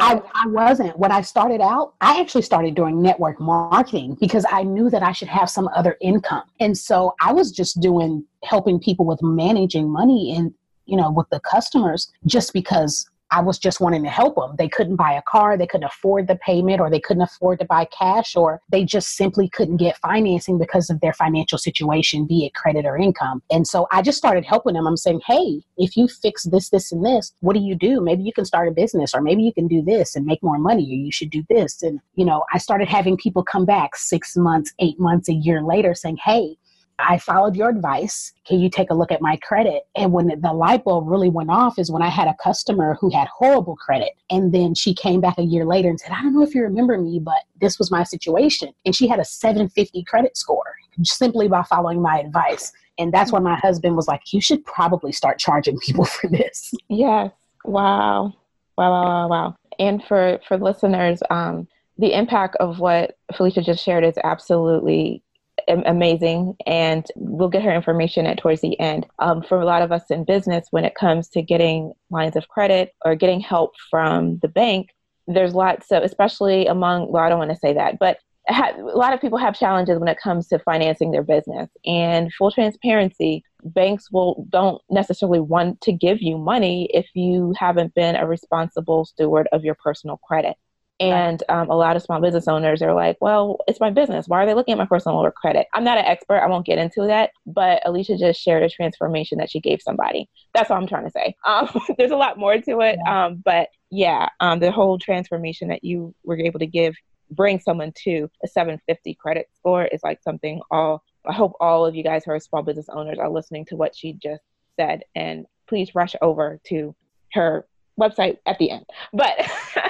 I, 0.00 0.20
I 0.34 0.46
wasn't. 0.48 0.98
When 0.98 1.12
I 1.12 1.22
started 1.22 1.60
out, 1.60 1.94
I 2.00 2.20
actually 2.20 2.42
started 2.42 2.74
doing 2.74 3.00
network 3.00 3.40
marketing 3.40 4.16
because 4.20 4.44
I 4.50 4.62
knew 4.62 4.90
that 4.90 5.02
I 5.02 5.12
should 5.12 5.28
have 5.28 5.48
some 5.48 5.68
other 5.74 5.96
income. 6.00 6.42
And 6.60 6.76
so 6.76 7.14
I 7.22 7.32
was 7.32 7.50
just 7.50 7.80
doing 7.80 8.24
helping 8.44 8.78
people 8.80 9.06
with 9.06 9.22
managing 9.22 9.90
money 9.90 10.34
and, 10.36 10.52
you 10.86 10.96
know, 10.96 11.10
with 11.10 11.28
the 11.30 11.40
customers 11.40 12.12
just 12.26 12.52
because 12.52 13.08
I 13.30 13.40
was 13.40 13.58
just 13.58 13.80
wanting 13.80 14.02
to 14.04 14.08
help 14.08 14.36
them. 14.36 14.54
They 14.56 14.68
couldn't 14.68 14.96
buy 14.96 15.12
a 15.12 15.22
car, 15.22 15.56
they 15.56 15.66
couldn't 15.66 15.84
afford 15.84 16.28
the 16.28 16.36
payment, 16.36 16.80
or 16.80 16.90
they 16.90 17.00
couldn't 17.00 17.22
afford 17.22 17.60
to 17.60 17.66
buy 17.66 17.86
cash, 17.86 18.36
or 18.36 18.60
they 18.70 18.84
just 18.84 19.16
simply 19.16 19.48
couldn't 19.48 19.76
get 19.76 19.98
financing 19.98 20.58
because 20.58 20.90
of 20.90 21.00
their 21.00 21.12
financial 21.12 21.58
situation, 21.58 22.26
be 22.26 22.46
it 22.46 22.54
credit 22.54 22.86
or 22.86 22.96
income. 22.96 23.42
And 23.50 23.66
so 23.66 23.86
I 23.92 24.02
just 24.02 24.18
started 24.18 24.44
helping 24.44 24.74
them. 24.74 24.86
I'm 24.86 24.96
saying, 24.96 25.20
hey, 25.26 25.62
if 25.76 25.96
you 25.96 26.08
fix 26.08 26.44
this, 26.44 26.70
this, 26.70 26.92
and 26.92 27.04
this, 27.04 27.32
what 27.40 27.54
do 27.54 27.60
you 27.60 27.74
do? 27.74 28.00
Maybe 28.00 28.22
you 28.22 28.32
can 28.32 28.44
start 28.44 28.68
a 28.68 28.72
business, 28.72 29.14
or 29.14 29.20
maybe 29.20 29.42
you 29.42 29.52
can 29.52 29.68
do 29.68 29.82
this 29.82 30.16
and 30.16 30.24
make 30.24 30.42
more 30.42 30.58
money, 30.58 30.84
or 30.84 30.96
you 30.96 31.12
should 31.12 31.30
do 31.30 31.44
this. 31.48 31.82
And, 31.82 32.00
you 32.14 32.24
know, 32.24 32.44
I 32.52 32.58
started 32.58 32.88
having 32.88 33.16
people 33.16 33.42
come 33.42 33.64
back 33.64 33.96
six 33.96 34.36
months, 34.36 34.72
eight 34.78 34.98
months, 34.98 35.28
a 35.28 35.34
year 35.34 35.62
later 35.62 35.94
saying, 35.94 36.18
hey, 36.24 36.56
I 36.98 37.18
followed 37.18 37.56
your 37.56 37.68
advice. 37.68 38.32
Can 38.44 38.58
you 38.58 38.68
take 38.68 38.90
a 38.90 38.94
look 38.94 39.12
at 39.12 39.22
my 39.22 39.36
credit? 39.36 39.84
And 39.94 40.12
when 40.12 40.28
the 40.40 40.52
light 40.52 40.84
bulb 40.84 41.08
really 41.08 41.28
went 41.28 41.50
off 41.50 41.78
is 41.78 41.90
when 41.90 42.02
I 42.02 42.08
had 42.08 42.28
a 42.28 42.36
customer 42.42 42.96
who 43.00 43.10
had 43.10 43.28
horrible 43.28 43.76
credit. 43.76 44.12
And 44.30 44.52
then 44.52 44.74
she 44.74 44.94
came 44.94 45.20
back 45.20 45.38
a 45.38 45.42
year 45.42 45.64
later 45.64 45.88
and 45.88 45.98
said, 45.98 46.12
I 46.12 46.22
don't 46.22 46.34
know 46.34 46.42
if 46.42 46.54
you 46.54 46.62
remember 46.62 46.98
me, 46.98 47.20
but 47.20 47.42
this 47.60 47.78
was 47.78 47.90
my 47.90 48.02
situation. 48.02 48.72
And 48.84 48.94
she 48.94 49.06
had 49.06 49.20
a 49.20 49.24
750 49.24 50.02
credit 50.04 50.36
score 50.36 50.74
simply 51.02 51.46
by 51.46 51.62
following 51.62 52.02
my 52.02 52.18
advice. 52.18 52.72
And 52.98 53.12
that's 53.12 53.30
when 53.30 53.44
my 53.44 53.56
husband 53.56 53.94
was 53.94 54.08
like, 54.08 54.32
You 54.32 54.40
should 54.40 54.64
probably 54.64 55.12
start 55.12 55.38
charging 55.38 55.78
people 55.78 56.04
for 56.04 56.28
this. 56.28 56.74
Yes. 56.88 57.30
Wow. 57.64 58.34
Wow, 58.76 58.92
wow, 58.92 59.04
wow, 59.04 59.28
wow. 59.28 59.56
And 59.80 60.02
for, 60.04 60.38
for 60.46 60.56
listeners, 60.56 61.20
um, 61.30 61.66
the 61.98 62.16
impact 62.16 62.56
of 62.60 62.78
what 62.78 63.18
Felicia 63.36 63.60
just 63.60 63.82
shared 63.82 64.04
is 64.04 64.14
absolutely 64.22 65.22
amazing, 65.68 66.56
and 66.66 67.06
we'll 67.16 67.48
get 67.48 67.62
her 67.62 67.74
information 67.74 68.26
at 68.26 68.38
towards 68.38 68.60
the 68.60 68.78
end. 68.80 69.06
Um, 69.18 69.42
for 69.42 69.60
a 69.60 69.64
lot 69.64 69.82
of 69.82 69.92
us 69.92 70.10
in 70.10 70.24
business, 70.24 70.68
when 70.70 70.84
it 70.84 70.94
comes 70.94 71.28
to 71.30 71.42
getting 71.42 71.92
lines 72.10 72.36
of 72.36 72.48
credit 72.48 72.94
or 73.04 73.14
getting 73.14 73.40
help 73.40 73.74
from 73.90 74.38
the 74.38 74.48
bank, 74.48 74.90
there's 75.26 75.54
lots 75.54 75.90
of, 75.92 76.02
especially 76.02 76.66
among, 76.66 77.12
well, 77.12 77.22
I 77.22 77.28
don't 77.28 77.38
want 77.38 77.50
to 77.50 77.56
say 77.56 77.74
that, 77.74 77.98
but 77.98 78.18
a 78.48 78.74
lot 78.78 79.12
of 79.12 79.20
people 79.20 79.38
have 79.38 79.58
challenges 79.58 79.98
when 79.98 80.08
it 80.08 80.18
comes 80.18 80.48
to 80.48 80.58
financing 80.60 81.10
their 81.10 81.22
business. 81.22 81.68
And 81.84 82.32
full 82.32 82.50
transparency, 82.50 83.44
banks 83.62 84.10
will 84.10 84.46
don't 84.48 84.80
necessarily 84.90 85.40
want 85.40 85.80
to 85.82 85.92
give 85.92 86.22
you 86.22 86.38
money 86.38 86.88
if 86.94 87.06
you 87.14 87.54
haven't 87.58 87.94
been 87.94 88.16
a 88.16 88.26
responsible 88.26 89.04
steward 89.04 89.48
of 89.52 89.64
your 89.64 89.74
personal 89.74 90.16
credit. 90.18 90.56
And 91.00 91.42
um, 91.48 91.70
a 91.70 91.76
lot 91.76 91.96
of 91.96 92.02
small 92.02 92.20
business 92.20 92.48
owners 92.48 92.82
are 92.82 92.92
like, 92.92 93.16
well, 93.20 93.58
it's 93.68 93.80
my 93.80 93.90
business. 93.90 94.26
Why 94.26 94.42
are 94.42 94.46
they 94.46 94.54
looking 94.54 94.72
at 94.72 94.78
my 94.78 94.86
personal 94.86 95.18
or 95.18 95.30
credit? 95.30 95.68
I'm 95.72 95.84
not 95.84 95.98
an 95.98 96.04
expert. 96.04 96.40
I 96.40 96.48
won't 96.48 96.66
get 96.66 96.78
into 96.78 97.06
that. 97.06 97.30
But 97.46 97.82
Alicia 97.86 98.16
just 98.18 98.40
shared 98.40 98.64
a 98.64 98.68
transformation 98.68 99.38
that 99.38 99.50
she 99.50 99.60
gave 99.60 99.80
somebody. 99.80 100.28
That's 100.54 100.70
all 100.70 100.76
I'm 100.76 100.86
trying 100.86 101.04
to 101.04 101.10
say. 101.10 101.34
Um, 101.48 101.68
there's 101.96 102.10
a 102.10 102.16
lot 102.16 102.38
more 102.38 102.60
to 102.60 102.80
it. 102.80 102.98
Yeah. 103.04 103.26
Um, 103.26 103.42
but 103.42 103.68
yeah, 103.90 104.28
um, 104.40 104.60
the 104.60 104.70
whole 104.70 104.98
transformation 104.98 105.68
that 105.68 105.82
you 105.82 106.14
were 106.24 106.38
able 106.38 106.58
to 106.58 106.66
give, 106.66 106.94
bring 107.30 107.58
someone 107.58 107.92
to 108.04 108.28
a 108.44 108.48
750 108.48 109.14
credit 109.14 109.46
score 109.56 109.86
is 109.86 110.00
like 110.02 110.22
something 110.22 110.60
all, 110.70 111.02
I 111.26 111.32
hope 111.32 111.54
all 111.58 111.86
of 111.86 111.94
you 111.94 112.04
guys 112.04 112.24
who 112.24 112.32
are 112.32 112.40
small 112.40 112.62
business 112.62 112.88
owners 112.90 113.18
are 113.18 113.30
listening 113.30 113.64
to 113.66 113.76
what 113.76 113.96
she 113.96 114.12
just 114.12 114.42
said. 114.78 115.04
And 115.14 115.46
please 115.68 115.94
rush 115.94 116.14
over 116.20 116.60
to 116.64 116.94
her 117.32 117.66
website 117.98 118.38
at 118.46 118.58
the 118.58 118.70
end. 118.70 118.84
But 119.12 119.50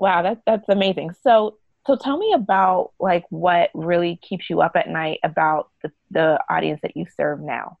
wow, 0.00 0.22
that's 0.22 0.40
that's 0.46 0.68
amazing. 0.68 1.12
So 1.22 1.58
so 1.86 1.96
tell 1.96 2.18
me 2.18 2.32
about 2.32 2.92
like 3.00 3.24
what 3.30 3.70
really 3.74 4.18
keeps 4.22 4.50
you 4.50 4.60
up 4.60 4.72
at 4.74 4.88
night 4.88 5.18
about 5.24 5.70
the, 5.82 5.90
the 6.10 6.38
audience 6.48 6.80
that 6.82 6.96
you 6.96 7.06
serve 7.16 7.40
now. 7.40 7.78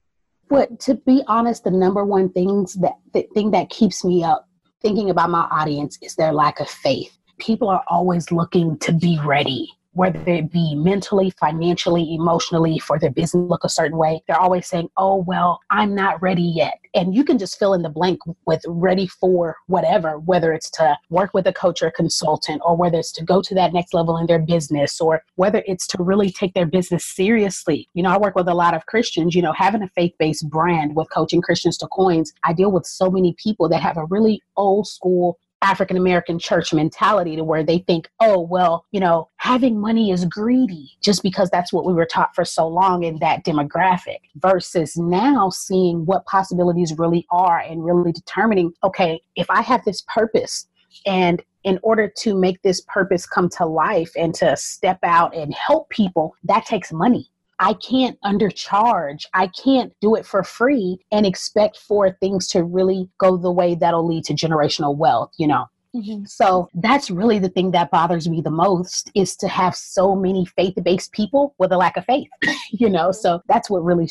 But 0.48 0.80
to 0.80 0.94
be 0.94 1.22
honest, 1.26 1.64
the 1.64 1.70
number 1.70 2.04
one 2.04 2.30
things 2.30 2.74
that 2.74 2.94
the 3.12 3.26
thing 3.34 3.50
that 3.52 3.70
keeps 3.70 4.04
me 4.04 4.24
up 4.24 4.48
thinking 4.82 5.10
about 5.10 5.30
my 5.30 5.46
audience 5.50 5.98
is 6.02 6.16
their 6.16 6.32
lack 6.32 6.60
of 6.60 6.68
faith. 6.68 7.16
People 7.38 7.68
are 7.68 7.84
always 7.88 8.30
looking 8.30 8.78
to 8.78 8.92
be 8.92 9.18
ready 9.24 9.70
whether 9.92 10.20
it 10.26 10.52
be 10.52 10.74
mentally, 10.74 11.30
financially, 11.40 12.14
emotionally, 12.14 12.78
for 12.78 12.98
their 12.98 13.10
business 13.10 13.48
look 13.48 13.64
a 13.64 13.68
certain 13.68 13.98
way, 13.98 14.22
they're 14.26 14.40
always 14.40 14.66
saying, 14.66 14.88
oh, 14.96 15.16
well, 15.16 15.60
I'm 15.70 15.94
not 15.94 16.22
ready 16.22 16.42
yet. 16.42 16.79
And 16.94 17.14
you 17.14 17.24
can 17.24 17.38
just 17.38 17.58
fill 17.58 17.74
in 17.74 17.82
the 17.82 17.88
blank 17.88 18.18
with 18.46 18.62
ready 18.66 19.06
for 19.06 19.56
whatever, 19.66 20.18
whether 20.18 20.52
it's 20.52 20.70
to 20.72 20.96
work 21.08 21.32
with 21.32 21.46
a 21.46 21.52
coach 21.52 21.82
or 21.82 21.90
consultant, 21.90 22.60
or 22.64 22.76
whether 22.76 22.98
it's 22.98 23.12
to 23.12 23.24
go 23.24 23.40
to 23.42 23.54
that 23.54 23.72
next 23.72 23.94
level 23.94 24.16
in 24.16 24.26
their 24.26 24.40
business, 24.40 25.00
or 25.00 25.22
whether 25.36 25.62
it's 25.66 25.86
to 25.88 26.02
really 26.02 26.30
take 26.30 26.54
their 26.54 26.66
business 26.66 27.04
seriously. 27.04 27.88
You 27.94 28.02
know, 28.02 28.10
I 28.10 28.18
work 28.18 28.34
with 28.34 28.48
a 28.48 28.54
lot 28.54 28.74
of 28.74 28.86
Christians, 28.86 29.34
you 29.34 29.42
know, 29.42 29.52
having 29.52 29.82
a 29.82 29.88
faith 29.88 30.14
based 30.18 30.48
brand 30.48 30.96
with 30.96 31.08
coaching 31.12 31.42
Christians 31.42 31.78
to 31.78 31.86
coins. 31.88 32.32
I 32.44 32.52
deal 32.52 32.72
with 32.72 32.86
so 32.86 33.10
many 33.10 33.34
people 33.42 33.68
that 33.68 33.82
have 33.82 33.96
a 33.96 34.06
really 34.06 34.42
old 34.56 34.86
school 34.86 35.38
African 35.62 35.96
American 35.96 36.38
church 36.38 36.72
mentality 36.72 37.36
to 37.36 37.44
where 37.44 37.62
they 37.62 37.78
think, 37.78 38.08
oh, 38.20 38.40
well, 38.40 38.86
you 38.92 39.00
know, 39.00 39.28
having 39.36 39.78
money 39.78 40.10
is 40.10 40.24
greedy 40.24 40.90
just 41.02 41.22
because 41.22 41.50
that's 41.50 41.72
what 41.72 41.84
we 41.84 41.92
were 41.92 42.06
taught 42.06 42.34
for 42.34 42.44
so 42.44 42.66
long 42.66 43.02
in 43.02 43.18
that 43.18 43.44
demographic 43.44 44.20
versus 44.36 44.96
now 44.96 45.50
seeing 45.50 46.06
what 46.06 46.24
possibilities 46.26 46.96
really 46.98 47.26
are 47.30 47.58
and 47.60 47.84
really 47.84 48.12
determining, 48.12 48.72
okay, 48.82 49.20
if 49.36 49.50
I 49.50 49.60
have 49.60 49.84
this 49.84 50.02
purpose 50.12 50.66
and 51.06 51.42
in 51.64 51.78
order 51.82 52.08
to 52.08 52.34
make 52.34 52.62
this 52.62 52.80
purpose 52.82 53.26
come 53.26 53.48
to 53.50 53.66
life 53.66 54.10
and 54.16 54.34
to 54.34 54.56
step 54.56 54.98
out 55.02 55.36
and 55.36 55.52
help 55.52 55.90
people, 55.90 56.34
that 56.44 56.64
takes 56.64 56.92
money. 56.92 57.30
I 57.60 57.74
can't 57.74 58.18
undercharge. 58.24 59.26
I 59.34 59.48
can't 59.48 59.92
do 60.00 60.14
it 60.16 60.24
for 60.24 60.42
free 60.42 60.98
and 61.12 61.26
expect 61.26 61.76
for 61.76 62.10
things 62.10 62.48
to 62.48 62.64
really 62.64 63.08
go 63.18 63.36
the 63.36 63.52
way 63.52 63.74
that'll 63.74 64.06
lead 64.06 64.24
to 64.24 64.34
generational 64.34 64.96
wealth, 64.96 65.32
you 65.36 65.46
know. 65.46 65.66
Mm-hmm. 65.94 66.24
So 66.24 66.68
that's 66.74 67.10
really 67.10 67.38
the 67.38 67.50
thing 67.50 67.72
that 67.72 67.90
bothers 67.90 68.28
me 68.28 68.40
the 68.40 68.50
most 68.50 69.10
is 69.14 69.36
to 69.36 69.48
have 69.48 69.76
so 69.76 70.16
many 70.16 70.46
faith 70.46 70.74
based 70.82 71.12
people 71.12 71.54
with 71.58 71.70
a 71.72 71.76
lack 71.76 71.98
of 71.98 72.06
faith, 72.06 72.28
you 72.70 72.88
know. 72.88 73.12
So 73.12 73.42
that's 73.46 73.68
what 73.68 73.84
really, 73.84 74.08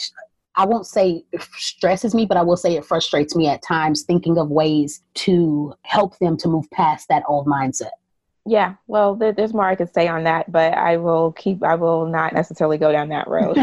I 0.56 0.66
won't 0.66 0.86
say 0.86 1.24
stresses 1.58 2.14
me, 2.14 2.28
but 2.28 2.38
I 2.38 2.44
will 2.44 2.58
say 2.58 2.76
it 2.76 2.86
frustrates 2.86 3.36
me 3.36 3.48
at 3.48 3.64
times 3.64 4.04
thinking 4.04 4.38
of 4.38 4.50
ways 4.50 5.02
to 5.16 5.74
help 5.84 6.20
them 6.20 6.38
to 6.38 6.48
move 6.48 6.70
past 6.70 7.08
that 7.08 7.24
old 7.28 7.48
mindset. 7.48 7.92
Yeah, 8.50 8.74
well, 8.88 9.16
there, 9.16 9.32
there's 9.32 9.54
more 9.54 9.70
I 9.70 9.76
could 9.76 9.94
say 9.94 10.08
on 10.08 10.24
that, 10.24 10.52
but 10.52 10.74
I 10.74 10.98
will 10.98 11.34
keep. 11.34 11.64
I 11.64 11.76
will 11.76 12.08
not 12.08 12.34
necessarily 12.34 12.80
go 12.80 12.92
down 12.92 13.10
that 13.10 13.28
road. 13.28 13.58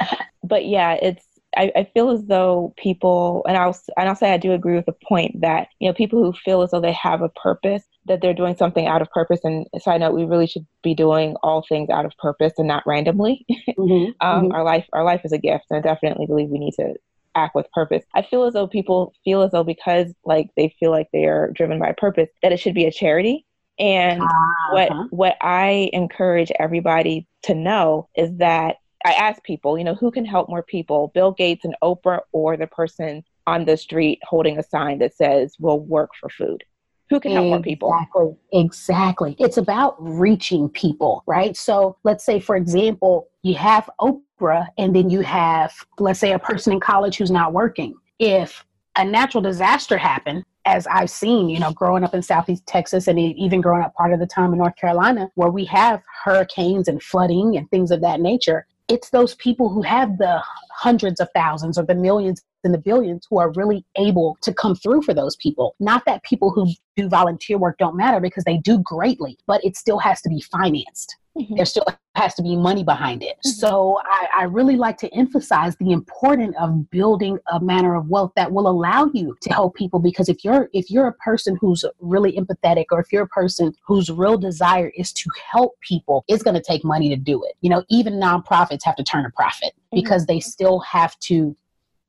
but 0.44 0.66
yeah, 0.66 0.98
it's. 1.00 1.24
I, 1.56 1.72
I 1.74 1.90
feel 1.94 2.10
as 2.10 2.22
though 2.26 2.74
people, 2.76 3.46
and 3.48 3.56
I'll 3.56 3.78
and 3.96 4.10
I'll 4.10 4.14
say 4.14 4.34
I 4.34 4.36
do 4.36 4.52
agree 4.52 4.76
with 4.76 4.84
the 4.84 4.96
point 5.08 5.40
that 5.40 5.68
you 5.80 5.88
know 5.88 5.94
people 5.94 6.22
who 6.22 6.34
feel 6.34 6.60
as 6.60 6.70
though 6.70 6.82
they 6.82 6.92
have 6.92 7.22
a 7.22 7.30
purpose, 7.30 7.84
that 8.04 8.20
they're 8.20 8.34
doing 8.34 8.56
something 8.56 8.86
out 8.86 9.00
of 9.00 9.10
purpose. 9.10 9.40
And 9.42 9.66
side 9.80 10.00
note, 10.00 10.12
we 10.12 10.26
really 10.26 10.46
should 10.46 10.66
be 10.82 10.94
doing 10.94 11.34
all 11.42 11.64
things 11.66 11.88
out 11.88 12.04
of 12.04 12.12
purpose 12.18 12.52
and 12.58 12.68
not 12.68 12.82
randomly. 12.86 13.46
Mm-hmm, 13.76 14.26
um, 14.26 14.44
mm-hmm. 14.44 14.52
Our 14.52 14.64
life, 14.64 14.86
our 14.94 15.04
life 15.04 15.20
is 15.24 15.32
a 15.32 15.38
gift, 15.38 15.66
and 15.68 15.78
I 15.78 15.82
definitely 15.82 16.26
believe 16.26 16.48
we 16.48 16.58
need 16.58 16.72
to 16.74 16.94
act 17.34 17.54
with 17.54 17.70
purpose. 17.72 18.02
I 18.14 18.22
feel 18.22 18.44
as 18.44 18.54
though 18.54 18.66
people 18.66 19.12
feel 19.24 19.42
as 19.42 19.52
though 19.52 19.64
because 19.64 20.12
like 20.24 20.48
they 20.56 20.74
feel 20.80 20.90
like 20.90 21.08
they 21.12 21.26
are 21.26 21.50
driven 21.52 21.78
by 21.78 21.92
purpose 21.92 22.28
that 22.42 22.52
it 22.52 22.56
should 22.58 22.74
be 22.74 22.86
a 22.86 22.90
charity 22.90 23.45
and 23.78 24.22
uh-huh. 24.22 24.72
what 24.72 25.12
what 25.12 25.36
I 25.40 25.90
encourage 25.92 26.50
everybody 26.58 27.26
to 27.42 27.54
know 27.54 28.08
is 28.16 28.30
that 28.38 28.76
I 29.04 29.12
ask 29.12 29.42
people, 29.44 29.78
you 29.78 29.84
know, 29.84 29.94
who 29.94 30.10
can 30.10 30.24
help 30.24 30.48
more 30.48 30.62
people, 30.62 31.12
Bill 31.14 31.32
Gates 31.32 31.64
and 31.64 31.76
Oprah 31.82 32.20
or 32.32 32.56
the 32.56 32.66
person 32.66 33.22
on 33.46 33.64
the 33.64 33.76
street 33.76 34.18
holding 34.24 34.58
a 34.58 34.62
sign 34.62 34.98
that 34.98 35.14
says 35.14 35.54
we'll 35.60 35.80
work 35.80 36.10
for 36.18 36.28
food. 36.28 36.64
Who 37.08 37.20
can 37.20 37.30
help 37.30 37.44
exactly, 37.44 37.50
more 37.50 37.62
people? 37.62 38.36
Exactly. 38.52 39.30
Exactly. 39.30 39.36
It's 39.38 39.56
about 39.58 39.94
reaching 40.00 40.68
people, 40.68 41.22
right? 41.26 41.56
So 41.56 41.96
let's 42.02 42.24
say, 42.24 42.40
for 42.40 42.56
example, 42.56 43.28
you 43.42 43.54
have 43.54 43.88
Oprah 44.00 44.66
and 44.76 44.96
then 44.96 45.08
you 45.08 45.20
have, 45.20 45.72
let's 46.00 46.18
say, 46.18 46.32
a 46.32 46.38
person 46.40 46.72
in 46.72 46.80
college 46.80 47.16
who's 47.16 47.30
not 47.30 47.52
working. 47.52 47.94
If 48.18 48.64
a 48.96 49.04
natural 49.04 49.40
disaster 49.40 49.96
happened, 49.96 50.44
as 50.66 50.86
I've 50.88 51.08
seen, 51.08 51.48
you 51.48 51.60
know, 51.60 51.72
growing 51.72 52.04
up 52.04 52.12
in 52.12 52.22
Southeast 52.22 52.66
Texas 52.66 53.06
and 53.06 53.18
even 53.18 53.60
growing 53.60 53.82
up 53.82 53.94
part 53.94 54.12
of 54.12 54.18
the 54.18 54.26
time 54.26 54.52
in 54.52 54.58
North 54.58 54.76
Carolina, 54.76 55.30
where 55.36 55.50
we 55.50 55.64
have 55.66 56.02
hurricanes 56.24 56.88
and 56.88 57.02
flooding 57.02 57.56
and 57.56 57.70
things 57.70 57.90
of 57.90 58.00
that 58.02 58.20
nature, 58.20 58.66
it's 58.88 59.10
those 59.10 59.36
people 59.36 59.68
who 59.68 59.82
have 59.82 60.18
the 60.18 60.42
hundreds 60.70 61.20
of 61.20 61.28
thousands 61.34 61.78
or 61.78 61.84
the 61.84 61.94
millions 61.94 62.42
and 62.64 62.74
the 62.74 62.78
billions 62.78 63.26
who 63.30 63.38
are 63.38 63.52
really 63.52 63.84
able 63.96 64.36
to 64.42 64.52
come 64.52 64.74
through 64.74 65.02
for 65.02 65.14
those 65.14 65.36
people. 65.36 65.76
Not 65.78 66.04
that 66.06 66.24
people 66.24 66.50
who 66.50 66.66
do 66.96 67.08
volunteer 67.08 67.58
work 67.58 67.78
don't 67.78 67.96
matter 67.96 68.20
because 68.20 68.44
they 68.44 68.58
do 68.58 68.78
greatly, 68.82 69.38
but 69.46 69.64
it 69.64 69.76
still 69.76 69.98
has 69.98 70.20
to 70.22 70.28
be 70.28 70.40
financed. 70.40 71.16
Mm-hmm. 71.36 71.56
There 71.56 71.64
still 71.66 71.84
has 72.14 72.34
to 72.34 72.42
be 72.42 72.56
money 72.56 72.82
behind 72.82 73.22
it. 73.22 73.36
Mm-hmm. 73.44 73.50
So 73.50 74.00
I, 74.04 74.28
I, 74.38 74.42
really 74.44 74.76
like 74.76 74.96
to 74.98 75.14
emphasize 75.14 75.76
the 75.76 75.92
importance 75.92 76.56
of 76.58 76.88
building 76.90 77.38
a 77.52 77.60
manner 77.60 77.94
of 77.94 78.08
wealth 78.08 78.32
that 78.36 78.50
will 78.50 78.68
allow 78.68 79.10
you 79.12 79.36
to 79.42 79.52
help 79.52 79.74
people. 79.74 79.98
Because 79.98 80.28
if 80.28 80.44
you're 80.44 80.70
if 80.72 80.90
you're 80.90 81.08
a 81.08 81.12
person 81.14 81.58
who's 81.60 81.84
really 82.00 82.32
empathetic, 82.32 82.86
or 82.90 83.00
if 83.00 83.12
you're 83.12 83.24
a 83.24 83.28
person 83.28 83.74
whose 83.86 84.10
real 84.10 84.38
desire 84.38 84.90
is 84.96 85.12
to 85.12 85.30
help 85.52 85.78
people, 85.82 86.24
it's 86.26 86.42
going 86.42 86.54
to 86.54 86.62
take 86.62 86.84
money 86.84 87.10
to 87.10 87.16
do 87.16 87.44
it. 87.44 87.54
You 87.60 87.70
know, 87.70 87.84
even 87.90 88.14
nonprofits 88.14 88.84
have 88.84 88.96
to 88.96 89.04
turn 89.04 89.26
a 89.26 89.30
profit 89.30 89.72
mm-hmm. 89.74 89.96
because 89.96 90.26
they 90.26 90.40
still 90.40 90.80
have 90.80 91.18
to 91.20 91.54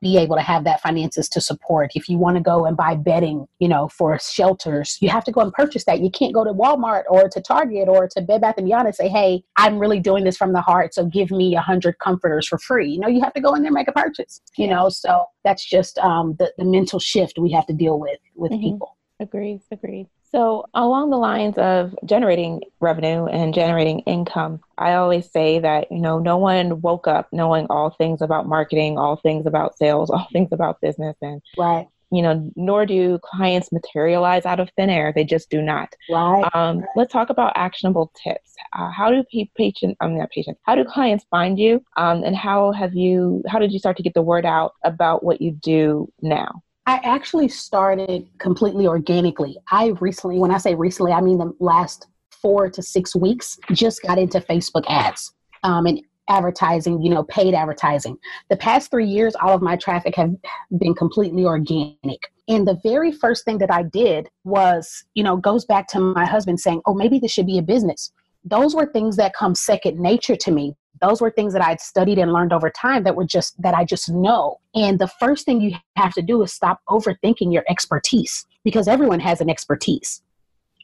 be 0.01 0.17
able 0.17 0.35
to 0.35 0.41
have 0.41 0.63
that 0.63 0.81
finances 0.81 1.27
to 1.29 1.41
support. 1.41 1.91
If 1.95 2.07
you 2.07 2.17
want 2.17 2.37
to 2.37 2.43
go 2.43 2.65
and 2.65 2.77
buy 2.77 2.95
bedding, 2.95 3.47
you 3.59 3.67
know, 3.67 3.87
for 3.87 4.17
shelters, 4.19 4.97
you 5.01 5.09
have 5.09 5.23
to 5.25 5.31
go 5.31 5.41
and 5.41 5.51
purchase 5.53 5.85
that. 5.85 6.01
You 6.01 6.11
can't 6.11 6.33
go 6.33 6.43
to 6.43 6.51
Walmart 6.51 7.03
or 7.09 7.27
to 7.29 7.41
Target 7.41 7.87
or 7.87 8.07
to 8.09 8.21
Bed 8.21 8.41
Bath 8.41 8.55
and 8.57 8.65
Beyond 8.67 8.87
and 8.87 8.95
say, 8.95 9.07
"Hey, 9.07 9.43
I'm 9.55 9.79
really 9.79 9.99
doing 9.99 10.23
this 10.23 10.37
from 10.37 10.53
the 10.53 10.61
heart, 10.61 10.93
so 10.93 11.05
give 11.05 11.31
me 11.31 11.55
a 11.55 11.61
hundred 11.61 11.99
comforters 11.99 12.47
for 12.47 12.57
free." 12.57 12.89
You 12.89 12.99
know, 12.99 13.07
you 13.07 13.21
have 13.21 13.33
to 13.33 13.41
go 13.41 13.53
in 13.55 13.61
there 13.61 13.69
and 13.69 13.75
make 13.75 13.87
a 13.87 13.91
purchase. 13.91 14.41
You 14.57 14.67
know, 14.67 14.89
so 14.89 15.25
that's 15.43 15.65
just 15.65 15.97
um, 15.99 16.35
the 16.37 16.51
the 16.57 16.65
mental 16.65 16.99
shift 16.99 17.39
we 17.39 17.51
have 17.51 17.65
to 17.67 17.73
deal 17.73 17.99
with 17.99 18.19
with 18.35 18.51
mm-hmm. 18.51 18.71
people. 18.71 18.97
Agreed. 19.19 19.61
Agreed. 19.71 20.07
So, 20.31 20.65
along 20.73 21.09
the 21.09 21.17
lines 21.17 21.57
of 21.57 21.95
generating 22.05 22.61
revenue 22.81 23.25
and 23.27 23.53
generating 23.53 23.99
income, 23.99 24.59
I 24.77 24.93
always 24.93 25.31
say 25.31 25.59
that, 25.59 25.89
you 25.89 25.99
know, 25.99 26.19
no 26.19 26.37
one 26.37 26.81
woke 26.81 27.07
up 27.07 27.29
knowing 27.31 27.65
all 27.69 27.91
things 27.91 28.21
about 28.21 28.47
marketing, 28.47 28.97
all 28.97 29.15
things 29.15 29.45
about 29.45 29.77
sales, 29.77 30.09
all 30.11 30.27
things 30.33 30.49
about 30.51 30.81
business. 30.81 31.15
And, 31.21 31.41
right. 31.57 31.87
you 32.11 32.21
know, 32.21 32.51
nor 32.57 32.85
do 32.85 33.19
clients 33.23 33.71
materialize 33.71 34.45
out 34.45 34.59
of 34.59 34.69
thin 34.75 34.89
air. 34.89 35.13
They 35.15 35.23
just 35.23 35.49
do 35.49 35.61
not. 35.61 35.93
Right. 36.09 36.43
Um, 36.53 36.79
right. 36.79 36.89
Let's 36.97 37.13
talk 37.13 37.29
about 37.29 37.53
actionable 37.55 38.11
tips. 38.21 38.53
Uh, 38.73 38.91
how 38.91 39.09
do 39.09 39.23
patients, 39.55 39.95
I'm 40.01 40.17
not 40.17 40.29
patients, 40.31 40.59
how 40.63 40.75
do 40.75 40.83
clients 40.83 41.25
find 41.31 41.57
you? 41.57 41.81
Um, 41.95 42.25
and 42.25 42.35
how 42.35 42.73
have 42.73 42.93
you, 42.93 43.43
how 43.47 43.59
did 43.59 43.71
you 43.71 43.79
start 43.79 43.95
to 43.95 44.03
get 44.03 44.13
the 44.13 44.21
word 44.21 44.45
out 44.45 44.73
about 44.83 45.23
what 45.23 45.41
you 45.41 45.51
do 45.51 46.11
now? 46.21 46.63
I 46.87 47.01
actually 47.03 47.49
started 47.49 48.25
completely 48.39 48.87
organically. 48.87 49.57
I 49.69 49.87
recently, 49.99 50.39
when 50.39 50.51
I 50.51 50.57
say 50.57 50.73
recently, 50.73 51.11
I 51.11 51.19
mean 51.19 51.37
the 51.37 51.53
last 51.59 52.07
four 52.31 52.69
to 52.69 52.81
six 52.81 53.13
weeks, 53.13 53.59
just 53.73 54.01
got 54.03 54.17
into 54.17 54.39
Facebook 54.39 54.85
ads 54.87 55.33
um, 55.63 55.85
and 55.85 56.01
advertising, 56.29 57.01
you 57.01 57.09
know, 57.09 57.25
paid 57.25 57.53
advertising. 57.53 58.17
The 58.49 58.55
past 58.55 58.89
three 58.89 59.05
years, 59.05 59.35
all 59.35 59.53
of 59.53 59.61
my 59.61 59.75
traffic 59.75 60.15
have 60.15 60.33
been 60.79 60.95
completely 60.95 61.43
organic. 61.43 62.31
And 62.47 62.65
the 62.65 62.79
very 62.83 63.11
first 63.11 63.43
thing 63.43 63.57
that 63.57 63.71
I 63.71 63.83
did 63.83 64.29
was, 64.45 65.03
you 65.13 65.25
know, 65.25 65.35
goes 65.35 65.65
back 65.65 65.89
to 65.89 65.99
my 65.99 66.25
husband 66.25 66.61
saying, 66.61 66.81
oh, 66.85 66.93
maybe 66.93 67.19
this 67.19 67.33
should 67.33 67.47
be 67.47 67.57
a 67.57 67.63
business. 67.63 68.13
Those 68.45 68.73
were 68.73 68.85
things 68.85 69.17
that 69.17 69.35
come 69.35 69.55
second 69.55 69.99
nature 69.99 70.37
to 70.37 70.51
me 70.51 70.73
those 71.01 71.21
were 71.21 71.31
things 71.31 71.53
that 71.53 71.61
I'd 71.63 71.81
studied 71.81 72.17
and 72.17 72.33
learned 72.33 72.53
over 72.53 72.69
time 72.69 73.03
that 73.03 73.15
were 73.15 73.25
just 73.25 73.61
that 73.61 73.73
I 73.73 73.85
just 73.85 74.09
know. 74.09 74.59
And 74.75 74.99
the 74.99 75.07
first 75.07 75.45
thing 75.45 75.61
you 75.61 75.75
have 75.95 76.13
to 76.13 76.21
do 76.21 76.41
is 76.43 76.53
stop 76.53 76.81
overthinking 76.89 77.53
your 77.53 77.63
expertise 77.69 78.45
because 78.63 78.87
everyone 78.87 79.19
has 79.19 79.41
an 79.41 79.49
expertise. 79.49 80.21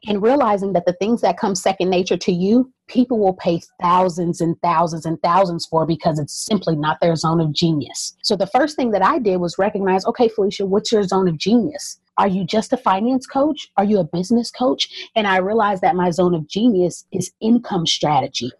and 0.07 0.21
realizing 0.21 0.73
that 0.73 0.85
the 0.85 0.93
things 0.93 1.21
that 1.21 1.37
come 1.37 1.55
second 1.55 1.89
nature 1.89 2.17
to 2.17 2.31
you, 2.31 2.71
people 2.87 3.19
will 3.19 3.33
pay 3.33 3.61
thousands 3.81 4.41
and 4.41 4.59
thousands 4.61 5.05
and 5.05 5.21
thousands 5.21 5.65
for 5.65 5.85
because 5.85 6.19
it's 6.19 6.33
simply 6.33 6.75
not 6.75 6.99
their 6.99 7.15
zone 7.15 7.39
of 7.39 7.53
genius. 7.53 8.15
So 8.21 8.35
the 8.35 8.47
first 8.47 8.75
thing 8.75 8.91
that 8.91 9.03
I 9.03 9.19
did 9.19 9.37
was 9.37 9.57
recognize 9.57 10.05
okay, 10.05 10.27
Felicia, 10.27 10.65
what's 10.65 10.91
your 10.91 11.03
zone 11.03 11.27
of 11.27 11.37
genius? 11.37 11.99
Are 12.17 12.27
you 12.27 12.43
just 12.43 12.73
a 12.73 12.77
finance 12.77 13.25
coach? 13.25 13.71
Are 13.77 13.83
you 13.83 13.99
a 13.99 14.03
business 14.03 14.51
coach? 14.51 14.89
And 15.15 15.25
I 15.25 15.37
realized 15.37 15.81
that 15.81 15.95
my 15.95 16.11
zone 16.11 16.35
of 16.35 16.47
genius 16.47 17.05
is 17.11 17.31
income 17.39 17.87
strategy 17.87 18.51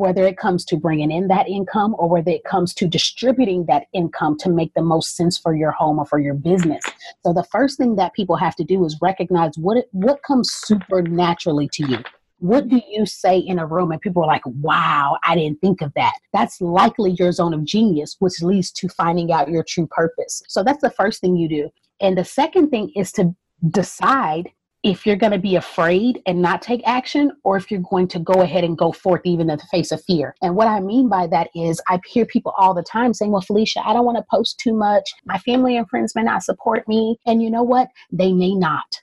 whether 0.00 0.26
it 0.26 0.36
comes 0.36 0.64
to 0.64 0.76
bringing 0.76 1.10
in 1.10 1.28
that 1.28 1.48
income 1.48 1.94
or 1.98 2.08
whether 2.08 2.30
it 2.30 2.44
comes 2.44 2.74
to 2.74 2.88
distributing 2.88 3.66
that 3.66 3.84
income 3.92 4.36
to 4.38 4.50
make 4.50 4.72
the 4.74 4.82
most 4.82 5.14
sense 5.14 5.38
for 5.38 5.54
your 5.54 5.70
home 5.70 5.98
or 5.98 6.06
for 6.06 6.18
your 6.18 6.34
business. 6.34 6.82
So 7.22 7.32
the 7.32 7.44
first 7.44 7.76
thing 7.76 7.96
that 7.96 8.14
people 8.14 8.36
have 8.36 8.56
to 8.56 8.64
do 8.64 8.84
is 8.84 8.98
recognize 9.02 9.52
what 9.58 9.76
it, 9.76 9.88
what 9.92 10.22
comes 10.22 10.50
super 10.50 11.02
naturally 11.02 11.68
to 11.74 11.86
you. 11.86 11.98
What 12.38 12.68
do 12.68 12.80
you 12.88 13.04
say 13.04 13.38
in 13.38 13.58
a 13.58 13.66
room 13.66 13.92
and 13.92 14.00
people 14.00 14.22
are 14.24 14.26
like, 14.26 14.46
wow, 14.46 15.18
I 15.22 15.34
didn't 15.34 15.60
think 15.60 15.82
of 15.82 15.92
that? 15.94 16.14
That's 16.32 16.58
likely 16.62 17.10
your 17.18 17.32
zone 17.32 17.52
of 17.52 17.64
genius, 17.64 18.16
which 18.18 18.40
leads 18.40 18.72
to 18.72 18.88
finding 18.88 19.30
out 19.30 19.50
your 19.50 19.62
true 19.62 19.86
purpose. 19.86 20.42
So 20.48 20.62
that's 20.62 20.80
the 20.80 20.90
first 20.90 21.20
thing 21.20 21.36
you 21.36 21.48
do. 21.48 21.70
And 22.00 22.16
the 22.16 22.24
second 22.24 22.70
thing 22.70 22.90
is 22.96 23.12
to 23.12 23.34
decide 23.68 24.50
if 24.82 25.06
you're 25.06 25.16
going 25.16 25.32
to 25.32 25.38
be 25.38 25.56
afraid 25.56 26.22
and 26.26 26.40
not 26.40 26.62
take 26.62 26.82
action, 26.86 27.32
or 27.44 27.56
if 27.56 27.70
you're 27.70 27.82
going 27.90 28.08
to 28.08 28.18
go 28.18 28.40
ahead 28.40 28.64
and 28.64 28.78
go 28.78 28.92
forth 28.92 29.22
even 29.24 29.50
in 29.50 29.58
the 29.58 29.66
face 29.66 29.92
of 29.92 30.02
fear. 30.04 30.34
And 30.42 30.56
what 30.56 30.68
I 30.68 30.80
mean 30.80 31.08
by 31.08 31.26
that 31.28 31.50
is, 31.54 31.80
I 31.88 32.00
hear 32.06 32.24
people 32.24 32.54
all 32.56 32.74
the 32.74 32.82
time 32.82 33.12
saying, 33.12 33.30
Well, 33.30 33.42
Felicia, 33.42 33.86
I 33.86 33.92
don't 33.92 34.04
want 34.04 34.18
to 34.18 34.24
post 34.30 34.58
too 34.58 34.72
much. 34.72 35.10
My 35.24 35.38
family 35.38 35.76
and 35.76 35.88
friends 35.88 36.14
may 36.14 36.22
not 36.22 36.42
support 36.42 36.86
me. 36.88 37.18
And 37.26 37.42
you 37.42 37.50
know 37.50 37.62
what? 37.62 37.88
They 38.10 38.32
may 38.32 38.54
not 38.54 39.00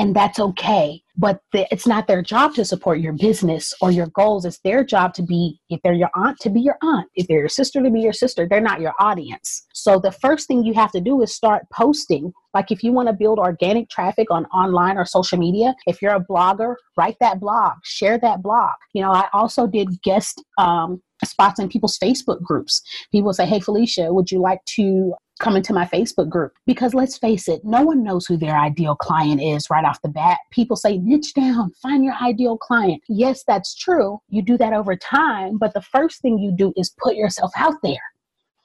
and 0.00 0.16
that's 0.16 0.40
okay. 0.40 1.02
But 1.18 1.40
the, 1.52 1.66
it's 1.70 1.86
not 1.86 2.06
their 2.06 2.22
job 2.22 2.54
to 2.54 2.64
support 2.64 3.00
your 3.00 3.12
business 3.12 3.74
or 3.82 3.90
your 3.90 4.06
goals. 4.06 4.46
It's 4.46 4.58
their 4.60 4.82
job 4.82 5.12
to 5.14 5.22
be, 5.22 5.60
if 5.68 5.78
they're 5.84 5.92
your 5.92 6.08
aunt, 6.14 6.38
to 6.40 6.48
be 6.48 6.62
your 6.62 6.78
aunt. 6.82 7.06
If 7.14 7.26
they're 7.28 7.40
your 7.40 7.50
sister, 7.50 7.82
to 7.82 7.90
be 7.90 8.00
your 8.00 8.14
sister. 8.14 8.48
They're 8.48 8.62
not 8.62 8.80
your 8.80 8.94
audience. 8.98 9.66
So 9.74 10.00
the 10.00 10.10
first 10.10 10.48
thing 10.48 10.64
you 10.64 10.72
have 10.72 10.90
to 10.92 11.02
do 11.02 11.20
is 11.20 11.34
start 11.34 11.64
posting. 11.70 12.32
Like 12.54 12.70
if 12.70 12.82
you 12.82 12.92
want 12.92 13.08
to 13.08 13.12
build 13.12 13.38
organic 13.38 13.90
traffic 13.90 14.28
on 14.30 14.46
online 14.46 14.96
or 14.96 15.04
social 15.04 15.36
media, 15.36 15.74
if 15.86 16.00
you're 16.00 16.14
a 16.14 16.24
blogger, 16.24 16.76
write 16.96 17.16
that 17.20 17.38
blog, 17.38 17.74
share 17.84 18.18
that 18.20 18.42
blog. 18.42 18.72
You 18.94 19.02
know, 19.02 19.12
I 19.12 19.28
also 19.34 19.66
did 19.66 20.00
guest 20.02 20.42
um, 20.56 21.02
spots 21.26 21.60
in 21.60 21.68
people's 21.68 21.98
Facebook 21.98 22.40
groups. 22.40 22.80
People 23.12 23.34
say, 23.34 23.44
Hey, 23.44 23.60
Felicia, 23.60 24.14
would 24.14 24.30
you 24.30 24.40
like 24.40 24.64
to 24.76 25.12
come 25.40 25.56
into 25.56 25.72
my 25.72 25.86
Facebook 25.86 26.28
group. 26.28 26.52
Because 26.66 26.94
let's 26.94 27.18
face 27.18 27.48
it, 27.48 27.62
no 27.64 27.82
one 27.82 28.04
knows 28.04 28.26
who 28.26 28.36
their 28.36 28.56
ideal 28.56 28.94
client 28.94 29.42
is 29.42 29.68
right 29.70 29.84
off 29.84 30.02
the 30.02 30.08
bat. 30.08 30.38
People 30.52 30.76
say, 30.76 30.98
niche 30.98 31.34
down, 31.34 31.72
find 31.82 32.04
your 32.04 32.14
ideal 32.22 32.56
client. 32.56 33.02
Yes, 33.08 33.42
that's 33.46 33.74
true. 33.74 34.20
You 34.28 34.42
do 34.42 34.56
that 34.58 34.72
over 34.72 34.94
time, 34.96 35.58
but 35.58 35.74
the 35.74 35.82
first 35.82 36.22
thing 36.22 36.38
you 36.38 36.52
do 36.52 36.72
is 36.76 36.94
put 37.02 37.16
yourself 37.16 37.50
out 37.56 37.74
there 37.82 37.98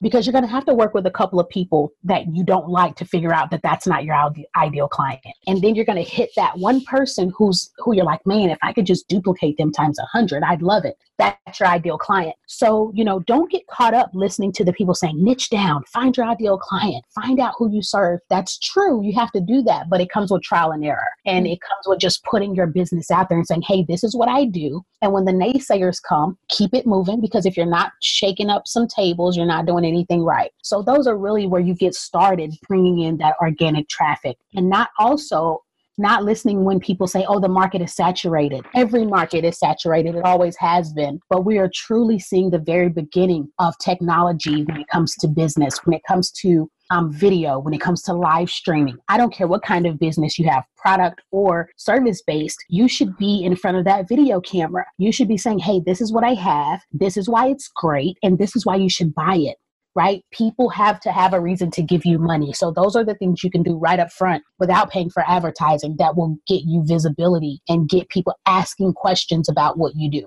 because 0.00 0.26
you're 0.26 0.32
going 0.32 0.44
to 0.44 0.50
have 0.50 0.64
to 0.66 0.74
work 0.74 0.94
with 0.94 1.06
a 1.06 1.10
couple 1.10 1.40
of 1.40 1.48
people 1.48 1.92
that 2.04 2.26
you 2.34 2.44
don't 2.44 2.68
like 2.68 2.96
to 2.96 3.04
figure 3.04 3.32
out 3.32 3.50
that 3.50 3.62
that's 3.62 3.86
not 3.86 4.04
your 4.04 4.16
ideal 4.56 4.88
client. 4.88 5.20
And 5.46 5.62
then 5.62 5.74
you're 5.74 5.84
going 5.84 6.02
to 6.02 6.10
hit 6.10 6.30
that 6.36 6.58
one 6.58 6.82
person 6.84 7.32
who's 7.36 7.70
who 7.78 7.94
you're 7.94 8.04
like 8.04 8.24
man 8.26 8.50
if 8.50 8.58
i 8.62 8.72
could 8.72 8.86
just 8.86 9.08
duplicate 9.08 9.56
them 9.56 9.72
times 9.72 9.98
a 9.98 10.04
hundred 10.04 10.42
i'd 10.42 10.62
love 10.62 10.84
it. 10.84 10.96
That's 11.18 11.60
your 11.60 11.68
ideal 11.68 11.96
client. 11.96 12.36
So 12.46 12.92
you 12.94 13.04
know 13.04 13.20
don't 13.20 13.50
get 13.50 13.66
caught 13.68 13.94
up 13.94 14.10
listening 14.12 14.52
to 14.52 14.64
the 14.64 14.72
people 14.72 14.94
saying 14.94 15.22
niche 15.22 15.50
down 15.50 15.84
find 15.84 16.16
your 16.16 16.26
ideal 16.26 16.58
client 16.58 17.04
find 17.14 17.40
out 17.40 17.54
who 17.56 17.70
you 17.70 17.82
serve. 17.82 18.20
That's 18.28 18.58
true 18.58 19.02
you 19.02 19.14
have 19.14 19.32
to 19.32 19.40
do 19.40 19.62
that 19.62 19.88
but 19.88 20.00
it 20.00 20.10
comes 20.10 20.30
with 20.30 20.42
trial 20.42 20.72
and 20.72 20.84
error. 20.84 21.08
And 21.24 21.46
mm. 21.46 21.52
it 21.52 21.60
comes 21.60 21.86
with 21.86 22.00
just 22.00 22.24
putting 22.24 22.54
your 22.54 22.66
business 22.66 23.10
out 23.10 23.28
there 23.28 23.38
and 23.38 23.46
saying 23.46 23.62
hey 23.62 23.84
this 23.88 24.04
is 24.04 24.14
what 24.14 24.28
i 24.28 24.44
do. 24.44 24.84
And 25.02 25.12
when 25.12 25.24
the 25.24 25.32
naysayers 25.32 26.02
come 26.02 26.38
keep 26.48 26.74
it 26.74 26.86
moving 26.86 27.20
because 27.20 27.46
if 27.46 27.56
you're 27.56 27.66
not 27.66 27.92
shaking 28.00 28.50
up 28.50 28.66
some 28.66 28.86
tables 28.86 29.36
you're 29.36 29.46
not 29.46 29.66
doing 29.66 29.84
anything 29.86 30.22
right. 30.22 30.50
So 30.62 30.82
those 30.82 31.06
are 31.06 31.16
really 31.16 31.46
where 31.46 31.60
you 31.60 31.74
get 31.74 31.94
started 31.94 32.54
bringing 32.68 33.00
in 33.00 33.16
that 33.18 33.36
organic 33.40 33.88
traffic 33.88 34.36
and 34.54 34.68
not 34.68 34.90
also 34.98 35.62
not 35.98 36.24
listening 36.24 36.64
when 36.64 36.78
people 36.78 37.06
say, 37.06 37.24
oh, 37.26 37.40
the 37.40 37.48
market 37.48 37.80
is 37.80 37.94
saturated. 37.94 38.64
Every 38.74 39.06
market 39.06 39.44
is 39.44 39.58
saturated. 39.58 40.14
It 40.14 40.24
always 40.24 40.56
has 40.58 40.92
been. 40.92 41.20
But 41.30 41.44
we 41.44 41.58
are 41.58 41.70
truly 41.72 42.18
seeing 42.18 42.50
the 42.50 42.58
very 42.58 42.88
beginning 42.88 43.48
of 43.58 43.74
technology 43.78 44.64
when 44.64 44.80
it 44.80 44.88
comes 44.88 45.14
to 45.16 45.28
business, 45.28 45.78
when 45.84 45.94
it 45.94 46.02
comes 46.06 46.30
to 46.42 46.70
um, 46.90 47.12
video, 47.12 47.58
when 47.58 47.74
it 47.74 47.80
comes 47.80 48.02
to 48.02 48.12
live 48.12 48.50
streaming. 48.50 48.98
I 49.08 49.16
don't 49.16 49.32
care 49.32 49.48
what 49.48 49.62
kind 49.62 49.86
of 49.86 49.98
business 49.98 50.38
you 50.38 50.48
have, 50.48 50.64
product 50.76 51.22
or 51.32 51.68
service 51.76 52.22
based, 52.24 52.64
you 52.68 52.88
should 52.88 53.16
be 53.16 53.42
in 53.44 53.56
front 53.56 53.76
of 53.76 53.84
that 53.86 54.08
video 54.08 54.40
camera. 54.40 54.84
You 54.98 55.10
should 55.10 55.28
be 55.28 55.38
saying, 55.38 55.60
hey, 55.60 55.80
this 55.84 56.00
is 56.00 56.12
what 56.12 56.24
I 56.24 56.34
have. 56.34 56.82
This 56.92 57.16
is 57.16 57.28
why 57.28 57.48
it's 57.48 57.68
great. 57.74 58.18
And 58.22 58.38
this 58.38 58.54
is 58.54 58.64
why 58.64 58.76
you 58.76 58.90
should 58.90 59.14
buy 59.14 59.36
it 59.36 59.56
right? 59.96 60.22
People 60.30 60.68
have 60.68 61.00
to 61.00 61.10
have 61.10 61.32
a 61.32 61.40
reason 61.40 61.70
to 61.72 61.82
give 61.82 62.04
you 62.04 62.18
money. 62.18 62.52
So 62.52 62.70
those 62.70 62.94
are 62.94 63.04
the 63.04 63.14
things 63.14 63.42
you 63.42 63.50
can 63.50 63.62
do 63.62 63.76
right 63.78 63.98
up 63.98 64.12
front 64.12 64.44
without 64.58 64.90
paying 64.90 65.08
for 65.08 65.24
advertising 65.26 65.96
that 65.98 66.16
will 66.16 66.36
get 66.46 66.62
you 66.66 66.84
visibility 66.84 67.62
and 67.66 67.88
get 67.88 68.10
people 68.10 68.34
asking 68.44 68.92
questions 68.92 69.48
about 69.48 69.78
what 69.78 69.94
you 69.96 70.10
do. 70.10 70.26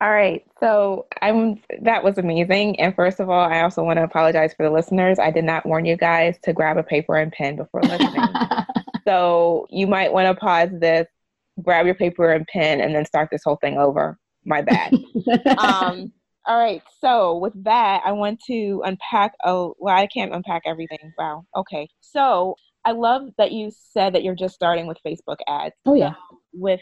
All 0.00 0.10
right. 0.10 0.42
So 0.58 1.06
I'm 1.20 1.60
that 1.82 2.02
was 2.02 2.18
amazing. 2.18 2.80
And 2.80 2.96
first 2.96 3.20
of 3.20 3.30
all, 3.30 3.48
I 3.48 3.60
also 3.60 3.84
want 3.84 3.98
to 3.98 4.02
apologize 4.02 4.52
for 4.56 4.64
the 4.64 4.70
listeners. 4.70 5.20
I 5.20 5.30
did 5.30 5.44
not 5.44 5.64
warn 5.64 5.84
you 5.84 5.96
guys 5.96 6.38
to 6.44 6.52
grab 6.52 6.78
a 6.78 6.82
paper 6.82 7.16
and 7.16 7.30
pen 7.30 7.54
before 7.54 7.82
listening. 7.82 8.26
so 9.06 9.66
you 9.70 9.86
might 9.86 10.12
want 10.12 10.26
to 10.26 10.34
pause 10.34 10.70
this, 10.72 11.06
grab 11.62 11.86
your 11.86 11.94
paper 11.94 12.32
and 12.32 12.46
pen, 12.46 12.80
and 12.80 12.94
then 12.94 13.04
start 13.04 13.28
this 13.30 13.42
whole 13.44 13.58
thing 13.60 13.78
over. 13.78 14.18
My 14.44 14.62
bad. 14.62 14.92
um, 15.58 16.12
all 16.46 16.58
right. 16.58 16.82
So 17.00 17.36
with 17.38 17.52
that, 17.64 18.02
I 18.04 18.12
want 18.12 18.40
to 18.48 18.82
unpack. 18.84 19.34
Oh, 19.44 19.74
well, 19.78 19.96
I 19.96 20.06
can't 20.06 20.34
unpack 20.34 20.62
everything. 20.66 21.12
Wow. 21.16 21.44
Okay. 21.56 21.88
So 22.00 22.56
I 22.84 22.92
love 22.92 23.28
that 23.38 23.52
you 23.52 23.70
said 23.70 24.14
that 24.14 24.24
you're 24.24 24.34
just 24.34 24.54
starting 24.54 24.86
with 24.86 24.98
Facebook 25.06 25.38
ads. 25.48 25.74
Oh 25.86 25.94
yeah. 25.94 26.14
With 26.52 26.80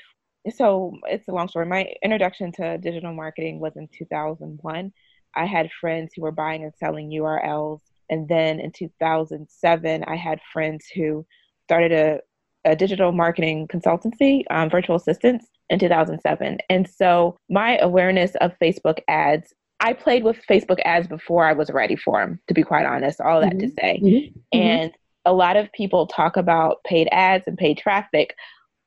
so 0.54 0.96
it's 1.04 1.28
a 1.28 1.32
long 1.32 1.48
story. 1.48 1.66
My 1.66 1.92
introduction 2.02 2.52
to 2.52 2.78
digital 2.78 3.12
marketing 3.12 3.60
was 3.60 3.76
in 3.76 3.88
2001. 3.96 4.92
I 5.36 5.44
had 5.44 5.70
friends 5.80 6.12
who 6.14 6.22
were 6.22 6.32
buying 6.32 6.64
and 6.64 6.72
selling 6.78 7.10
URLs, 7.10 7.80
and 8.08 8.26
then 8.28 8.58
in 8.60 8.72
2007, 8.72 10.04
I 10.06 10.16
had 10.16 10.40
friends 10.52 10.86
who 10.94 11.26
started 11.64 11.92
a 11.92 12.20
a 12.66 12.76
digital 12.76 13.10
marketing 13.10 13.66
consultancy, 13.68 14.42
um, 14.50 14.68
virtual 14.68 14.96
assistants, 14.96 15.46
in 15.70 15.78
2007. 15.78 16.58
And 16.68 16.88
so 16.88 17.38
my 17.48 17.78
awareness 17.78 18.34
of 18.40 18.52
Facebook 18.60 18.98
ads, 19.08 19.54
I 19.78 19.94
played 19.94 20.24
with 20.24 20.36
Facebook 20.48 20.80
ads 20.84 21.08
before 21.08 21.46
I 21.46 21.54
was 21.54 21.70
ready 21.70 21.96
for 21.96 22.20
them, 22.20 22.38
to 22.48 22.54
be 22.54 22.62
quite 22.62 22.84
honest, 22.84 23.20
all 23.20 23.40
that 23.40 23.54
mm-hmm. 23.54 23.68
to 23.68 23.70
say. 23.80 24.00
Mm-hmm. 24.02 24.08
mm-hmm. 24.08 24.58
And 24.58 24.92
a 25.26 25.32
lot 25.32 25.56
of 25.56 25.70
people 25.72 26.06
talk 26.06 26.36
about 26.36 26.82
paid 26.84 27.08
ads 27.12 27.46
and 27.46 27.56
paid 27.56 27.78
traffic 27.78 28.34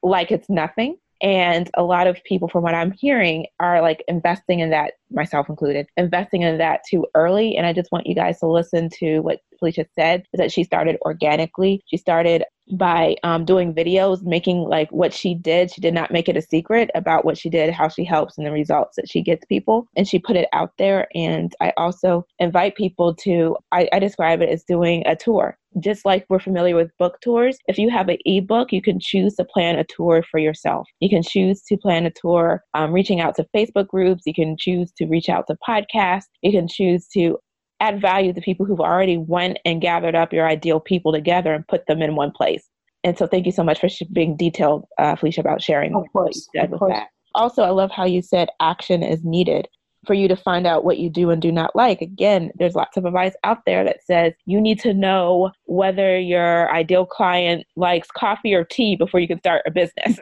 like 0.01 0.31
it's 0.31 0.49
nothing. 0.49 0.97
And 1.21 1.69
a 1.75 1.83
lot 1.83 2.07
of 2.07 2.21
people, 2.25 2.49
from 2.49 2.63
what 2.63 2.75
I'm 2.75 2.91
hearing, 2.91 3.45
are 3.59 3.81
like 3.81 4.03
investing 4.07 4.59
in 4.59 4.71
that, 4.71 4.93
myself 5.13 5.49
included, 5.49 5.87
investing 5.97 6.41
in 6.41 6.57
that 6.57 6.81
too 6.89 7.05
early. 7.15 7.55
And 7.55 7.65
I 7.65 7.73
just 7.73 7.91
want 7.91 8.07
you 8.07 8.15
guys 8.15 8.39
to 8.39 8.47
listen 8.47 8.89
to 8.99 9.19
what 9.19 9.39
Felicia 9.59 9.85
said 9.95 10.23
is 10.33 10.37
that 10.37 10.51
she 10.51 10.63
started 10.63 10.97
organically. 11.05 11.81
She 11.87 11.97
started 11.97 12.43
by 12.77 13.15
um, 13.23 13.45
doing 13.45 13.73
videos, 13.73 14.23
making 14.23 14.59
like 14.59 14.89
what 14.91 15.13
she 15.13 15.35
did. 15.35 15.71
She 15.71 15.81
did 15.81 15.93
not 15.93 16.11
make 16.11 16.29
it 16.29 16.37
a 16.37 16.41
secret 16.41 16.89
about 16.95 17.25
what 17.25 17.37
she 17.37 17.49
did, 17.49 17.73
how 17.73 17.89
she 17.89 18.05
helps, 18.05 18.37
and 18.37 18.47
the 18.47 18.51
results 18.51 18.95
that 18.95 19.09
she 19.09 19.21
gets 19.21 19.45
people. 19.45 19.87
And 19.95 20.07
she 20.07 20.19
put 20.19 20.37
it 20.37 20.47
out 20.53 20.71
there. 20.77 21.07
And 21.13 21.53
I 21.61 21.73
also 21.77 22.25
invite 22.39 22.75
people 22.75 23.15
to, 23.15 23.57
I, 23.71 23.89
I 23.91 23.99
describe 23.99 24.41
it 24.41 24.49
as 24.49 24.63
doing 24.63 25.03
a 25.05 25.15
tour. 25.15 25.57
Just 25.79 26.05
like 26.05 26.25
we're 26.29 26.39
familiar 26.39 26.75
with 26.75 26.95
book 26.99 27.17
tours, 27.21 27.57
if 27.67 27.79
you 27.79 27.89
have 27.89 28.07
an 28.07 28.17
ebook, 28.25 28.71
you 28.71 28.81
can 28.81 28.99
choose 28.99 29.33
to 29.35 29.43
plan 29.43 29.79
a 29.79 29.83
tour 29.83 30.23
for 30.29 30.39
yourself. 30.39 30.87
You 30.99 31.09
can 31.09 31.23
choose 31.23 31.63
to 31.63 31.77
plan 31.77 32.05
a 32.05 32.11
tour 32.11 32.63
um, 32.75 32.91
reaching 32.91 33.21
out 33.21 33.35
to 33.35 33.47
Facebook 33.55 33.87
groups. 33.87 34.21
You 34.25 34.35
can 34.35 34.55
choose 34.57 34.91
to 34.99 35.02
reach 35.05 35.29
out 35.29 35.47
to 35.47 35.57
podcasts. 35.67 36.25
You 36.41 36.51
can 36.51 36.67
choose 36.67 37.07
to 37.09 37.37
add 37.79 38.01
value 38.01 38.33
to 38.33 38.41
people 38.41 38.65
who've 38.65 38.79
already 38.79 39.17
went 39.17 39.59
and 39.65 39.81
gathered 39.81 40.15
up 40.15 40.31
your 40.31 40.47
ideal 40.47 40.79
people 40.79 41.11
together 41.11 41.53
and 41.53 41.67
put 41.67 41.85
them 41.87 42.01
in 42.01 42.15
one 42.15 42.31
place. 42.31 42.67
And 43.03 43.17
so 43.17 43.27
thank 43.27 43.45
you 43.45 43.51
so 43.51 43.63
much 43.63 43.79
for 43.79 43.89
being 44.13 44.37
detailed, 44.37 44.85
uh, 44.97 45.15
Felicia, 45.15 45.41
about 45.41 45.61
sharing 45.61 45.93
of 45.93 46.05
course, 46.13 46.25
what 46.25 46.35
you 46.35 46.41
said 46.61 46.71
with 46.71 46.79
course. 46.79 46.93
that. 46.93 47.07
Also, 47.35 47.63
I 47.63 47.69
love 47.69 47.91
how 47.91 48.05
you 48.05 48.21
said 48.21 48.49
action 48.61 49.03
is 49.03 49.23
needed 49.23 49.67
for 50.05 50.13
you 50.13 50.27
to 50.27 50.35
find 50.35 50.67
out 50.67 50.83
what 50.83 50.97
you 50.97 51.09
do 51.09 51.29
and 51.29 51.41
do 51.41 51.51
not 51.51 51.75
like. 51.75 52.01
Again, 52.01 52.51
there's 52.55 52.75
lots 52.75 52.97
of 52.97 53.05
advice 53.05 53.33
out 53.43 53.59
there 53.65 53.83
that 53.83 54.03
says 54.03 54.33
you 54.45 54.59
need 54.59 54.79
to 54.81 54.93
know 54.93 55.51
whether 55.65 56.19
your 56.19 56.73
ideal 56.73 57.05
client 57.05 57.65
likes 57.75 58.09
coffee 58.15 58.53
or 58.53 58.63
tea 58.63 58.95
before 58.95 59.19
you 59.19 59.27
can 59.27 59.39
start 59.39 59.63
a 59.65 59.71
business. 59.71 60.19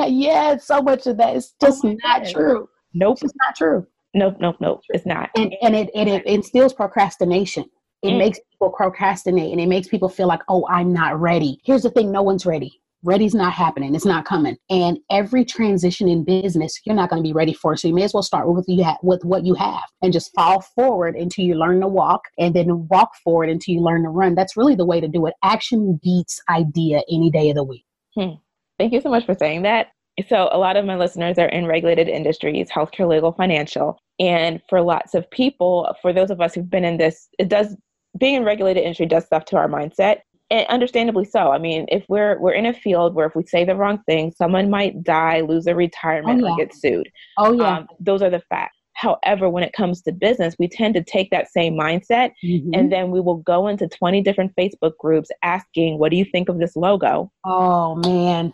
yeah, 0.08 0.56
so 0.56 0.82
much 0.82 1.06
of 1.06 1.16
that 1.18 1.36
is 1.36 1.54
just 1.60 1.84
oh 1.84 1.96
not 2.04 2.26
true. 2.28 2.68
Nope. 2.94 3.18
It's 3.22 3.34
not 3.46 3.56
true. 3.56 3.86
Nope, 4.14 4.36
nope, 4.40 4.56
nope. 4.60 4.82
It's 4.88 5.06
not. 5.06 5.30
And 5.36 5.54
and 5.62 5.76
it 5.76 5.90
and 5.94 6.08
it 6.08 6.26
instills 6.26 6.72
procrastination. 6.72 7.64
It 8.02 8.10
mm. 8.10 8.18
makes 8.18 8.38
people 8.50 8.70
procrastinate 8.70 9.52
and 9.52 9.60
it 9.60 9.68
makes 9.68 9.88
people 9.88 10.08
feel 10.08 10.26
like, 10.26 10.40
oh, 10.48 10.66
I'm 10.68 10.92
not 10.92 11.20
ready. 11.20 11.60
Here's 11.64 11.82
the 11.82 11.90
thing 11.90 12.10
no 12.10 12.22
one's 12.22 12.46
ready. 12.46 12.80
ready's 13.02 13.34
not 13.34 13.52
happening 13.52 13.94
it's 13.94 14.04
not 14.04 14.24
coming 14.26 14.56
and 14.68 14.98
every 15.10 15.44
transition 15.44 16.06
in 16.08 16.22
business 16.22 16.80
you're 16.84 16.94
not 16.94 17.08
going 17.08 17.22
to 17.22 17.26
be 17.26 17.32
ready 17.32 17.54
for 17.54 17.74
so 17.76 17.88
you 17.88 17.94
may 17.94 18.02
as 18.02 18.12
well 18.12 18.22
start 18.22 18.46
with 18.52 18.66
you 18.68 18.84
ha- 18.84 18.98
with 19.02 19.24
what 19.24 19.44
you 19.44 19.54
have 19.54 19.84
and 20.02 20.12
just 20.12 20.30
fall 20.34 20.60
forward 20.60 21.16
until 21.16 21.44
you 21.44 21.54
learn 21.54 21.80
to 21.80 21.88
walk 21.88 22.22
and 22.38 22.54
then 22.54 22.86
walk 22.88 23.10
forward 23.24 23.48
until 23.48 23.74
you 23.74 23.80
learn 23.80 24.02
to 24.02 24.10
run 24.10 24.34
that's 24.34 24.56
really 24.56 24.74
the 24.74 24.84
way 24.84 25.00
to 25.00 25.08
do 25.08 25.24
it 25.26 25.34
action 25.42 25.98
beats 26.02 26.40
idea 26.50 27.00
any 27.10 27.30
day 27.30 27.48
of 27.48 27.56
the 27.56 27.64
week 27.64 27.84
hmm. 28.14 28.32
thank 28.78 28.92
you 28.92 29.00
so 29.00 29.08
much 29.08 29.24
for 29.24 29.34
saying 29.34 29.62
that 29.62 29.88
so 30.28 30.48
a 30.52 30.58
lot 30.58 30.76
of 30.76 30.84
my 30.84 30.96
listeners 30.96 31.38
are 31.38 31.48
in 31.48 31.66
regulated 31.66 32.08
industries 32.08 32.68
healthcare 32.70 33.08
legal 33.08 33.32
financial 33.32 33.98
and 34.18 34.60
for 34.68 34.80
lots 34.80 35.14
of 35.14 35.30
people 35.30 35.94
for 36.02 36.12
those 36.12 36.30
of 36.30 36.40
us 36.40 36.54
who've 36.54 36.70
been 36.70 36.84
in 36.84 36.98
this 36.98 37.28
it 37.38 37.48
does 37.48 37.76
being 38.18 38.34
in 38.34 38.44
regulated 38.44 38.82
industry 38.82 39.06
does 39.06 39.24
stuff 39.24 39.44
to 39.44 39.56
our 39.56 39.68
mindset 39.68 40.18
and 40.50 40.66
understandably 40.66 41.24
so. 41.24 41.52
I 41.52 41.58
mean, 41.58 41.86
if 41.88 42.04
we're 42.08 42.38
we're 42.40 42.52
in 42.52 42.66
a 42.66 42.72
field 42.72 43.14
where 43.14 43.26
if 43.26 43.36
we 43.36 43.44
say 43.44 43.64
the 43.64 43.76
wrong 43.76 44.02
thing, 44.06 44.32
someone 44.36 44.68
might 44.68 45.02
die, 45.02 45.42
lose 45.42 45.64
their 45.64 45.76
retirement, 45.76 46.42
oh, 46.42 46.46
yeah. 46.46 46.52
or 46.52 46.56
get 46.56 46.74
sued. 46.74 47.08
Oh 47.38 47.52
yeah, 47.52 47.78
um, 47.78 47.88
those 48.00 48.20
are 48.20 48.30
the 48.30 48.42
facts. 48.48 48.76
However, 48.94 49.48
when 49.48 49.62
it 49.62 49.72
comes 49.72 50.02
to 50.02 50.12
business, 50.12 50.56
we 50.58 50.68
tend 50.68 50.94
to 50.94 51.02
take 51.02 51.30
that 51.30 51.50
same 51.50 51.74
mindset 51.74 52.32
mm-hmm. 52.44 52.74
and 52.74 52.92
then 52.92 53.10
we 53.10 53.20
will 53.20 53.36
go 53.36 53.66
into 53.66 53.88
20 53.88 54.20
different 54.20 54.54
Facebook 54.56 54.92
groups 54.98 55.30
asking, 55.42 55.98
What 55.98 56.10
do 56.10 56.16
you 56.16 56.24
think 56.24 56.50
of 56.50 56.58
this 56.58 56.76
logo? 56.76 57.32
Oh, 57.44 57.94
man. 57.96 58.52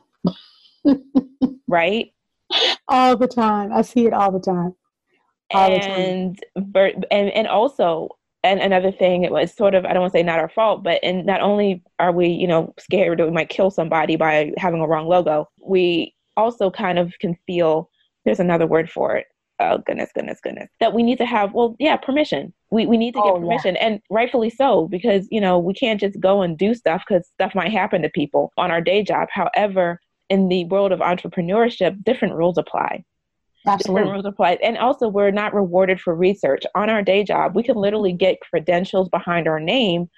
right? 1.68 2.12
All 2.88 3.16
the 3.16 3.29
time. 3.29 3.72
I 3.72 3.83
see 3.83 4.07
it 4.07 4.12
all 4.12 4.31
the 4.31 4.40
time. 4.40 4.75
All 5.53 5.70
and, 5.70 6.40
the 6.55 6.62
time. 6.62 7.03
and 7.11 7.31
and 7.31 7.46
also 7.46 8.16
and 8.46 8.61
another 8.61 8.92
thing 8.92 9.25
it 9.25 9.33
was 9.33 9.53
sort 9.55 9.75
of 9.75 9.85
i 9.85 9.92
don't 9.92 10.03
want 10.03 10.12
to 10.12 10.18
say 10.18 10.22
not 10.22 10.38
our 10.38 10.49
fault 10.49 10.83
but 10.83 11.01
and 11.03 11.27
not 11.27 11.40
only 11.40 11.83
are 11.99 12.12
we 12.12 12.29
you 12.29 12.46
know 12.46 12.72
scared 12.79 13.18
that 13.18 13.27
we 13.27 13.33
might 13.33 13.49
kill 13.49 13.70
somebody 13.70 14.16
by 14.16 14.53
having 14.57 14.81
a 14.81 14.87
wrong 14.87 15.09
logo 15.09 15.49
we 15.61 16.14
also 16.37 16.70
kind 16.70 16.99
of 16.99 17.12
can 17.20 17.37
feel 17.46 17.90
there's 18.25 18.40
another 18.40 18.66
word 18.66 18.90
for 18.90 19.16
it 19.16 19.27
oh 19.61 19.79
goodness 19.79 20.11
goodness 20.14 20.38
goodness 20.42 20.68
that 20.81 20.92
we 20.92 21.03
need 21.03 21.18
to 21.18 21.27
have 21.27 21.53
well 21.55 21.75
yeah 21.79 21.96
permission 21.96 22.53
we, 22.70 22.85
we 22.87 22.96
need 22.96 23.12
to 23.12 23.20
get 23.20 23.33
oh, 23.33 23.40
permission 23.40 23.75
yeah. 23.75 23.87
and 23.87 24.01
rightfully 24.11 24.51
so 24.51 24.87
because 24.88 25.27
you 25.31 25.40
know 25.40 25.59
we 25.59 25.75
can't 25.75 26.01
just 26.01 26.18
go 26.20 26.42
and 26.42 26.59
do 26.59 26.75
stuff 26.75 27.03
because 27.07 27.27
stuff 27.35 27.55
might 27.55 27.72
happen 27.72 28.03
to 28.03 28.11
people 28.11 28.53
on 28.57 28.70
our 28.70 28.81
day 28.81 29.03
job 29.03 29.29
however 29.31 30.01
in 30.29 30.49
the 30.49 30.65
world 30.67 30.93
of 30.93 31.01
entrepreneurship 31.01 32.03
different 32.05 32.35
rules 32.35 32.59
apply 32.59 33.05
Absolutely. 33.67 34.03
different 34.03 34.12
rules 34.15 34.33
apply. 34.33 34.59
And 34.62 34.79
also, 34.79 35.09
we're 35.09 35.31
not 35.31 35.55
rewarded 35.55 36.01
for 36.01 36.15
research. 36.15 36.62
On 36.75 36.89
our 36.89 37.03
day 37.03 37.25
job, 37.25 37.55
we 37.55 37.62
can 37.62 37.77
literally 37.77 38.12
get 38.12 38.41
credentials 38.41 39.09
behind 39.09 39.49
our 39.49 39.61
name 39.61 40.09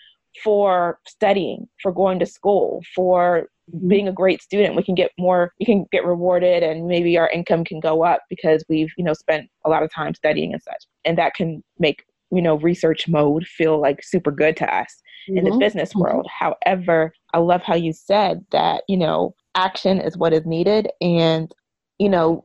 for 0.44 0.99
studying, 1.07 1.66
for 1.83 1.92
going 1.92 2.18
to 2.18 2.27
school, 2.27 2.83
for 2.94 3.49
mm-hmm. 3.75 3.88
being 3.88 4.09
a 4.09 4.12
great 4.12 4.42
student. 4.42 4.77
We 4.77 4.83
can 4.83 4.94
get 4.94 5.11
more, 5.18 5.53
we 5.59 5.66
can 5.66 5.87
get 5.90 6.05
rewarded 6.05 6.62
and 6.62 6.87
maybe 6.87 7.16
our 7.16 7.31
income 7.31 7.64
can 7.64 7.81
go 7.81 8.05
up 8.05 8.21
because 8.29 8.64
we've, 8.68 8.92
you 8.99 9.05
know, 9.05 9.14
spent 9.14 9.49
a 9.64 9.71
lot 9.71 9.83
of 9.83 9.92
time 9.92 10.14
studying 10.14 10.53
and 10.53 10.62
such. 10.62 10.85
And 11.05 11.16
that 11.18 11.35
can 11.35 11.64
make, 11.79 12.05
you 12.31 12.42
know, 12.42 12.57
research 12.57 13.09
mode 13.09 13.47
feel 13.47 13.81
like 13.81 14.05
super 14.05 14.31
good 14.31 14.57
to 14.59 14.73
us 14.73 15.01
mm-hmm. 15.29 15.38
in 15.38 15.44
the 15.44 15.51
mm-hmm. 15.51 15.61
business 15.61 15.90
mm-hmm. 15.90 16.01
world. 16.01 16.27
Mm-hmm. 16.27 16.55
However, 16.66 17.14
I 17.33 17.38
love 17.38 17.62
how 17.62 17.75
you 17.75 17.94
said 17.94 18.44
that, 18.53 18.83
you 18.88 18.99
know, 18.99 19.35
action 19.54 20.00
is 20.00 20.16
what 20.16 20.32
is 20.32 20.46
needed. 20.46 20.88
And, 21.00 21.52
you 21.98 22.08
know, 22.08 22.44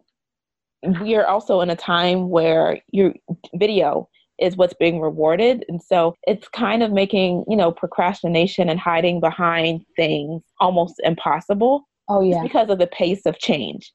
we 1.02 1.16
are 1.16 1.26
also 1.26 1.62
in 1.62 1.70
a 1.70 1.76
time 1.76 2.30
where 2.30 2.80
your 2.92 3.14
video 3.56 4.10
is 4.40 4.58
what's 4.58 4.74
being 4.74 5.00
rewarded. 5.00 5.64
And 5.70 5.82
so 5.82 6.16
it's 6.28 6.48
kind 6.50 6.84
of 6.84 6.92
making 6.92 7.46
you 7.48 7.56
know 7.56 7.72
procrastination 7.72 8.70
and 8.70 8.80
hiding 8.80 9.20
behind 9.20 9.86
things 9.96 10.42
almost 10.60 10.96
impossible 11.04 11.88
oh 12.10 12.22
yeah. 12.22 12.42
because 12.42 12.70
of 12.70 12.80
the 12.80 12.88
pace 12.88 13.26
of 13.26 13.40
change 13.40 13.92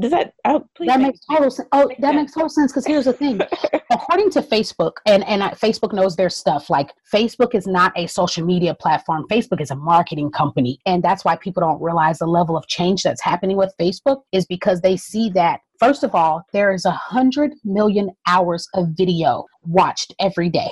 does 0.00 0.10
that 0.10 0.34
oh, 0.44 0.64
that 0.86 1.00
makes 1.00 1.20
total 1.30 1.50
sense 1.50 1.68
oh 1.72 1.90
that 1.98 2.14
makes 2.14 2.32
total 2.32 2.48
sense 2.48 2.72
because 2.72 2.86
here's 2.86 3.04
the 3.04 3.12
thing 3.12 3.40
according 3.90 4.30
to 4.30 4.40
facebook 4.40 4.92
and 5.06 5.24
and 5.24 5.42
I, 5.42 5.50
facebook 5.50 5.92
knows 5.92 6.16
their 6.16 6.30
stuff 6.30 6.70
like 6.70 6.92
facebook 7.12 7.54
is 7.54 7.66
not 7.66 7.92
a 7.96 8.06
social 8.06 8.44
media 8.44 8.74
platform 8.74 9.26
facebook 9.30 9.60
is 9.60 9.70
a 9.70 9.76
marketing 9.76 10.30
company 10.30 10.78
and 10.86 11.02
that's 11.02 11.24
why 11.24 11.36
people 11.36 11.60
don't 11.60 11.82
realize 11.82 12.18
the 12.18 12.26
level 12.26 12.56
of 12.56 12.66
change 12.66 13.02
that's 13.02 13.22
happening 13.22 13.56
with 13.56 13.74
facebook 13.80 14.22
is 14.32 14.46
because 14.46 14.80
they 14.80 14.96
see 14.96 15.30
that 15.30 15.60
First 15.82 16.04
of 16.04 16.14
all, 16.14 16.46
there 16.52 16.72
is 16.72 16.84
a 16.84 16.92
hundred 16.92 17.54
million 17.64 18.12
hours 18.28 18.68
of 18.72 18.90
video 18.90 19.46
watched 19.64 20.14
every 20.20 20.48
day. 20.48 20.70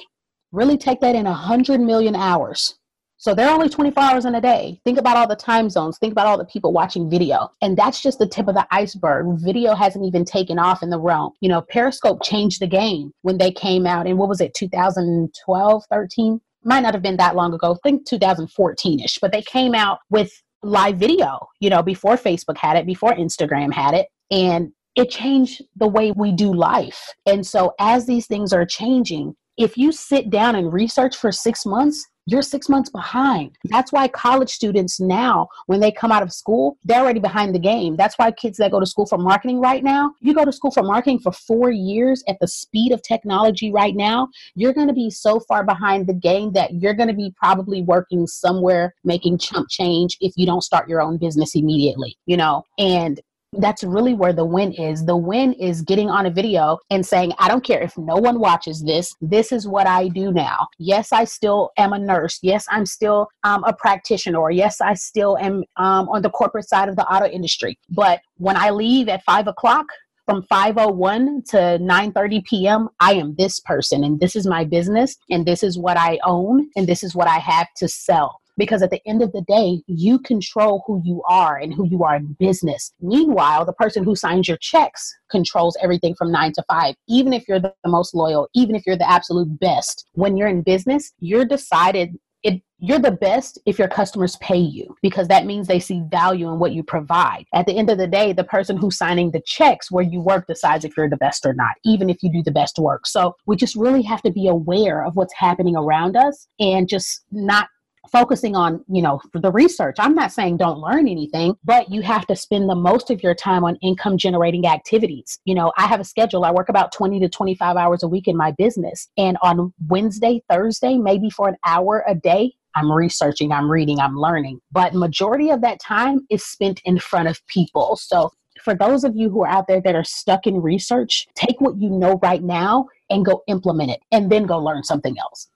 Really 0.52 0.78
take 0.78 1.00
that 1.00 1.16
in 1.16 1.26
a 1.26 1.32
hundred 1.32 1.80
million 1.80 2.14
hours. 2.14 2.78
So 3.20 3.34
they're 3.34 3.50
only 3.50 3.68
24 3.68 4.02
hours 4.02 4.24
in 4.24 4.34
a 4.34 4.40
day. 4.40 4.80
Think 4.82 4.96
about 4.96 5.18
all 5.18 5.28
the 5.28 5.36
time 5.36 5.68
zones. 5.68 5.98
Think 5.98 6.12
about 6.12 6.26
all 6.26 6.38
the 6.38 6.46
people 6.46 6.72
watching 6.72 7.10
video. 7.10 7.50
And 7.60 7.76
that's 7.76 8.02
just 8.02 8.18
the 8.18 8.26
tip 8.26 8.48
of 8.48 8.54
the 8.54 8.66
iceberg. 8.70 9.38
Video 9.38 9.74
hasn't 9.74 10.06
even 10.06 10.24
taken 10.24 10.58
off 10.58 10.82
in 10.82 10.88
the 10.88 10.98
realm. 10.98 11.32
You 11.42 11.50
know, 11.50 11.60
Periscope 11.60 12.22
changed 12.22 12.62
the 12.62 12.66
game 12.66 13.12
when 13.20 13.36
they 13.36 13.52
came 13.52 13.86
out 13.86 14.06
in 14.06 14.16
what 14.16 14.30
was 14.30 14.40
it, 14.40 14.54
2012, 14.54 15.84
13? 15.90 16.40
Might 16.64 16.80
not 16.80 16.94
have 16.94 17.02
been 17.02 17.18
that 17.18 17.36
long 17.36 17.52
ago. 17.52 17.74
I 17.74 17.78
think 17.82 18.06
2014 18.06 19.00
ish. 19.00 19.18
But 19.20 19.32
they 19.32 19.42
came 19.42 19.74
out 19.74 19.98
with 20.08 20.32
live 20.62 20.96
video, 20.96 21.46
you 21.60 21.68
know, 21.68 21.82
before 21.82 22.16
Facebook 22.16 22.56
had 22.56 22.78
it, 22.78 22.86
before 22.86 23.12
Instagram 23.12 23.70
had 23.70 23.92
it. 23.92 24.06
And 24.30 24.72
it 24.96 25.10
changed 25.10 25.62
the 25.76 25.88
way 25.88 26.12
we 26.12 26.32
do 26.32 26.54
life. 26.54 27.12
And 27.26 27.46
so, 27.46 27.74
as 27.78 28.06
these 28.06 28.26
things 28.26 28.54
are 28.54 28.64
changing, 28.64 29.36
if 29.58 29.76
you 29.76 29.92
sit 29.92 30.30
down 30.30 30.54
and 30.54 30.72
research 30.72 31.18
for 31.18 31.30
six 31.30 31.66
months, 31.66 32.06
you're 32.30 32.42
six 32.42 32.68
months 32.68 32.90
behind. 32.90 33.56
That's 33.64 33.92
why 33.92 34.08
college 34.08 34.50
students 34.50 35.00
now, 35.00 35.48
when 35.66 35.80
they 35.80 35.90
come 35.90 36.12
out 36.12 36.22
of 36.22 36.32
school, 36.32 36.78
they're 36.84 37.00
already 37.00 37.20
behind 37.20 37.54
the 37.54 37.58
game. 37.58 37.96
That's 37.96 38.16
why 38.16 38.30
kids 38.30 38.58
that 38.58 38.70
go 38.70 38.78
to 38.78 38.86
school 38.86 39.06
for 39.06 39.18
marketing 39.18 39.60
right 39.60 39.82
now, 39.82 40.12
you 40.20 40.34
go 40.34 40.44
to 40.44 40.52
school 40.52 40.70
for 40.70 40.82
marketing 40.82 41.18
for 41.18 41.32
four 41.32 41.70
years 41.70 42.22
at 42.28 42.38
the 42.40 42.46
speed 42.46 42.92
of 42.92 43.02
technology 43.02 43.72
right 43.72 43.96
now, 43.96 44.28
you're 44.54 44.72
going 44.72 44.88
to 44.88 44.94
be 44.94 45.10
so 45.10 45.40
far 45.40 45.64
behind 45.64 46.06
the 46.06 46.14
game 46.14 46.52
that 46.52 46.74
you're 46.74 46.94
going 46.94 47.08
to 47.08 47.14
be 47.14 47.34
probably 47.36 47.82
working 47.82 48.26
somewhere 48.26 48.94
making 49.04 49.38
chump 49.38 49.68
change 49.68 50.16
if 50.20 50.32
you 50.36 50.46
don't 50.46 50.62
start 50.62 50.88
your 50.88 51.02
own 51.02 51.16
business 51.16 51.54
immediately, 51.54 52.16
you 52.26 52.36
know? 52.36 52.64
And 52.78 53.20
that's 53.54 53.82
really 53.82 54.14
where 54.14 54.32
the 54.32 54.44
win 54.44 54.72
is. 54.72 55.04
The 55.04 55.16
win 55.16 55.52
is 55.54 55.82
getting 55.82 56.08
on 56.08 56.26
a 56.26 56.30
video 56.30 56.78
and 56.90 57.04
saying, 57.04 57.32
I 57.38 57.48
don't 57.48 57.64
care 57.64 57.82
if 57.82 57.96
no 57.98 58.16
one 58.16 58.38
watches 58.38 58.82
this. 58.82 59.14
This 59.20 59.50
is 59.50 59.66
what 59.66 59.86
I 59.86 60.08
do 60.08 60.32
now. 60.32 60.68
Yes, 60.78 61.12
I 61.12 61.24
still 61.24 61.70
am 61.76 61.92
a 61.92 61.98
nurse. 61.98 62.38
Yes, 62.42 62.66
I'm 62.70 62.86
still 62.86 63.28
um, 63.42 63.64
a 63.64 63.72
practitioner. 63.72 64.50
Yes, 64.50 64.80
I 64.80 64.94
still 64.94 65.36
am 65.38 65.64
um, 65.76 66.08
on 66.08 66.22
the 66.22 66.30
corporate 66.30 66.68
side 66.68 66.88
of 66.88 66.96
the 66.96 67.04
auto 67.06 67.26
industry. 67.26 67.78
But 67.90 68.20
when 68.36 68.56
I 68.56 68.70
leave 68.70 69.08
at 69.08 69.24
five 69.24 69.46
o'clock, 69.46 69.86
from 70.26 70.42
501 70.44 71.42
to 71.48 71.56
9:30 71.56 72.44
p.m. 72.44 72.88
I 73.00 73.14
am 73.14 73.34
this 73.34 73.58
person 73.58 74.04
and 74.04 74.20
this 74.20 74.36
is 74.36 74.46
my 74.46 74.64
business 74.64 75.16
and 75.28 75.44
this 75.44 75.64
is 75.64 75.76
what 75.76 75.96
I 75.96 76.20
own 76.24 76.68
and 76.76 76.86
this 76.86 77.02
is 77.02 77.16
what 77.16 77.26
I 77.26 77.38
have 77.38 77.66
to 77.78 77.88
sell 77.88 78.40
because 78.60 78.82
at 78.82 78.90
the 78.90 79.00
end 79.06 79.22
of 79.22 79.32
the 79.32 79.40
day, 79.48 79.82
you 79.86 80.18
control 80.18 80.84
who 80.86 81.00
you 81.02 81.22
are 81.26 81.56
and 81.56 81.72
who 81.72 81.88
you 81.88 82.04
are 82.04 82.16
in 82.16 82.36
business. 82.38 82.92
Meanwhile, 83.00 83.64
the 83.64 83.72
person 83.72 84.04
who 84.04 84.14
signs 84.14 84.46
your 84.46 84.58
checks 84.58 85.16
controls 85.30 85.78
everything 85.82 86.14
from 86.14 86.30
nine 86.30 86.52
to 86.52 86.64
five. 86.68 86.94
Even 87.08 87.32
if 87.32 87.48
you're 87.48 87.58
the 87.58 87.72
most 87.86 88.14
loyal, 88.14 88.48
even 88.54 88.76
if 88.76 88.82
you're 88.86 88.98
the 88.98 89.10
absolute 89.10 89.58
best, 89.58 90.06
when 90.12 90.36
you're 90.36 90.46
in 90.46 90.60
business, 90.60 91.10
you're 91.20 91.46
decided 91.46 92.18
it 92.42 92.62
you're 92.78 92.98
the 92.98 93.10
best 93.10 93.58
if 93.66 93.78
your 93.78 93.88
customers 93.88 94.36
pay 94.36 94.58
you 94.58 94.96
because 95.02 95.28
that 95.28 95.44
means 95.44 95.66
they 95.66 95.80
see 95.80 96.02
value 96.10 96.48
in 96.48 96.58
what 96.58 96.72
you 96.72 96.82
provide. 96.82 97.44
At 97.54 97.66
the 97.66 97.76
end 97.76 97.90
of 97.90 97.98
the 97.98 98.06
day, 98.06 98.32
the 98.32 98.44
person 98.44 98.78
who's 98.78 98.96
signing 98.96 99.30
the 99.30 99.42
checks 99.44 99.90
where 99.90 100.04
you 100.04 100.20
work 100.20 100.46
decides 100.46 100.84
if 100.84 100.96
you're 100.96 101.10
the 101.10 101.18
best 101.18 101.44
or 101.44 101.52
not, 101.52 101.72
even 101.84 102.08
if 102.08 102.22
you 102.22 102.32
do 102.32 102.42
the 102.42 102.50
best 102.50 102.78
work. 102.78 103.06
So 103.06 103.36
we 103.46 103.56
just 103.56 103.76
really 103.76 104.02
have 104.02 104.22
to 104.22 104.30
be 104.30 104.48
aware 104.48 105.04
of 105.04 105.16
what's 105.16 105.34
happening 105.34 105.76
around 105.76 106.16
us 106.16 106.46
and 106.58 106.88
just 106.88 107.22
not 107.30 107.68
focusing 108.10 108.56
on 108.56 108.84
you 108.88 109.02
know 109.02 109.20
the 109.34 109.50
research 109.52 109.96
i'm 109.98 110.14
not 110.14 110.32
saying 110.32 110.56
don't 110.56 110.78
learn 110.78 111.08
anything 111.08 111.54
but 111.64 111.90
you 111.90 112.02
have 112.02 112.26
to 112.26 112.36
spend 112.36 112.68
the 112.68 112.74
most 112.74 113.10
of 113.10 113.22
your 113.22 113.34
time 113.34 113.64
on 113.64 113.76
income 113.76 114.16
generating 114.16 114.66
activities 114.66 115.40
you 115.44 115.54
know 115.54 115.72
i 115.76 115.86
have 115.86 116.00
a 116.00 116.04
schedule 116.04 116.44
i 116.44 116.50
work 116.50 116.68
about 116.68 116.92
20 116.92 117.20
to 117.20 117.28
25 117.28 117.76
hours 117.76 118.02
a 118.02 118.08
week 118.08 118.28
in 118.28 118.36
my 118.36 118.52
business 118.52 119.08
and 119.16 119.36
on 119.42 119.72
wednesday 119.88 120.42
thursday 120.50 120.96
maybe 120.96 121.30
for 121.30 121.48
an 121.48 121.56
hour 121.66 122.04
a 122.06 122.14
day 122.14 122.52
I'm 122.76 122.92
researching, 122.92 123.50
I'm 123.50 123.68
reading, 123.68 123.98
I'm 123.98 124.16
learning. 124.16 124.60
But 124.70 124.94
majority 124.94 125.50
of 125.50 125.60
that 125.62 125.80
time 125.80 126.20
is 126.30 126.44
spent 126.44 126.80
in 126.84 127.00
front 127.00 127.28
of 127.28 127.44
people. 127.48 127.96
So 127.96 128.30
for 128.62 128.74
those 128.74 129.04
of 129.04 129.16
you 129.16 129.30
who 129.30 129.42
are 129.42 129.48
out 129.48 129.66
there 129.66 129.80
that 129.80 129.94
are 129.94 130.04
stuck 130.04 130.46
in 130.46 130.60
research, 130.60 131.26
take 131.34 131.60
what 131.60 131.78
you 131.78 131.90
know 131.90 132.18
right 132.22 132.42
now 132.42 132.86
and 133.08 133.24
go 133.24 133.42
implement 133.48 133.90
it 133.90 134.00
and 134.12 134.30
then 134.30 134.44
go 134.44 134.58
learn 134.58 134.84
something 134.84 135.16
else. 135.18 135.48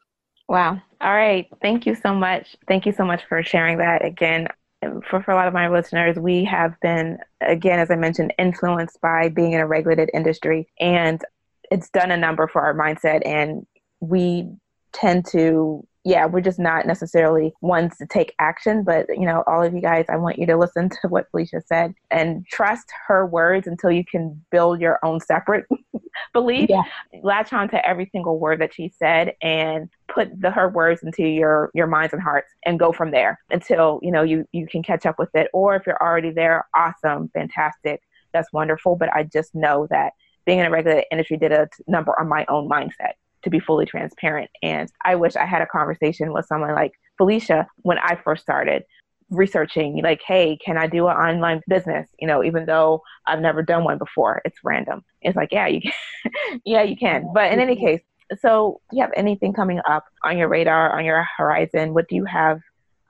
Wow. 0.48 0.80
All 1.00 1.14
right. 1.14 1.48
Thank 1.62 1.86
you 1.86 1.94
so 1.94 2.14
much. 2.14 2.56
Thank 2.68 2.86
you 2.86 2.92
so 2.92 3.04
much 3.04 3.22
for 3.28 3.42
sharing 3.42 3.78
that 3.78 4.04
again. 4.04 4.48
For, 5.08 5.22
for 5.22 5.30
a 5.30 5.34
lot 5.34 5.48
of 5.48 5.54
my 5.54 5.68
listeners, 5.68 6.18
we 6.18 6.44
have 6.44 6.78
been, 6.80 7.18
again, 7.40 7.78
as 7.78 7.90
I 7.90 7.96
mentioned, 7.96 8.34
influenced 8.38 9.00
by 9.00 9.30
being 9.30 9.52
in 9.52 9.60
a 9.60 9.66
regulated 9.66 10.10
industry, 10.12 10.68
and 10.78 11.22
it's 11.70 11.88
done 11.88 12.10
a 12.10 12.16
number 12.18 12.46
for 12.46 12.60
our 12.60 12.74
mindset. 12.74 13.26
And 13.26 13.66
we 14.00 14.50
tend 14.92 15.24
to 15.32 15.86
yeah, 16.04 16.26
we're 16.26 16.42
just 16.42 16.58
not 16.58 16.86
necessarily 16.86 17.54
ones 17.62 17.96
to 17.96 18.06
take 18.06 18.34
action. 18.38 18.84
But, 18.84 19.06
you 19.08 19.24
know, 19.24 19.42
all 19.46 19.62
of 19.62 19.74
you 19.74 19.80
guys, 19.80 20.04
I 20.08 20.16
want 20.16 20.38
you 20.38 20.46
to 20.46 20.56
listen 20.56 20.90
to 21.02 21.08
what 21.08 21.30
Felicia 21.30 21.62
said 21.66 21.94
and 22.10 22.46
trust 22.46 22.92
her 23.08 23.26
words 23.26 23.66
until 23.66 23.90
you 23.90 24.04
can 24.04 24.44
build 24.50 24.80
your 24.80 24.98
own 25.02 25.20
separate 25.20 25.66
belief. 26.32 26.68
Yeah. 26.68 26.82
Latch 27.22 27.52
on 27.52 27.68
to 27.70 27.86
every 27.86 28.08
single 28.12 28.38
word 28.38 28.60
that 28.60 28.74
she 28.74 28.88
said 28.88 29.34
and 29.42 29.88
put 30.08 30.28
the 30.40 30.50
her 30.50 30.68
words 30.68 31.02
into 31.02 31.24
your 31.26 31.70
your 31.74 31.86
minds 31.86 32.12
and 32.12 32.22
hearts 32.22 32.50
and 32.64 32.78
go 32.78 32.92
from 32.92 33.10
there 33.10 33.38
until, 33.50 34.00
you 34.02 34.10
know, 34.10 34.22
you 34.22 34.46
you 34.52 34.66
can 34.66 34.82
catch 34.82 35.06
up 35.06 35.18
with 35.18 35.34
it. 35.34 35.48
Or 35.52 35.76
if 35.76 35.86
you're 35.86 36.02
already 36.02 36.30
there, 36.30 36.66
awesome, 36.74 37.30
fantastic. 37.34 38.02
That's 38.32 38.52
wonderful. 38.52 38.96
But 38.96 39.14
I 39.14 39.24
just 39.24 39.54
know 39.54 39.86
that 39.90 40.12
being 40.44 40.58
in 40.58 40.66
a 40.66 40.70
regulated 40.70 41.06
industry 41.10 41.36
did 41.36 41.52
a 41.52 41.68
number 41.86 42.18
on 42.18 42.28
my 42.28 42.44
own 42.48 42.68
mindset 42.68 43.12
to 43.42 43.50
be 43.50 43.60
fully 43.60 43.86
transparent. 43.86 44.50
And 44.62 44.90
I 45.04 45.14
wish 45.14 45.36
I 45.36 45.46
had 45.46 45.62
a 45.62 45.66
conversation 45.66 46.32
with 46.32 46.46
someone 46.46 46.74
like 46.74 46.92
Felicia 47.16 47.66
when 47.82 47.98
I 47.98 48.18
first 48.22 48.42
started 48.42 48.84
researching 49.34 50.00
like 50.02 50.20
hey 50.26 50.56
can 50.64 50.76
i 50.76 50.86
do 50.86 51.06
an 51.08 51.16
online 51.16 51.60
business 51.68 52.08
you 52.18 52.26
know 52.26 52.42
even 52.42 52.64
though 52.66 53.02
i've 53.26 53.40
never 53.40 53.62
done 53.62 53.84
one 53.84 53.98
before 53.98 54.40
it's 54.44 54.58
random 54.64 55.04
it's 55.22 55.36
like 55.36 55.50
yeah 55.52 55.66
you 55.66 55.80
can 55.80 56.60
yeah 56.64 56.82
you 56.82 56.96
can 56.96 57.28
but 57.34 57.52
in 57.52 57.60
any 57.60 57.76
case 57.76 58.00
so 58.40 58.80
do 58.90 58.96
you 58.96 59.02
have 59.02 59.12
anything 59.16 59.52
coming 59.52 59.80
up 59.88 60.04
on 60.22 60.38
your 60.38 60.48
radar 60.48 60.96
on 60.96 61.04
your 61.04 61.26
horizon 61.36 61.94
what 61.94 62.08
do 62.08 62.14
you 62.14 62.24
have 62.24 62.60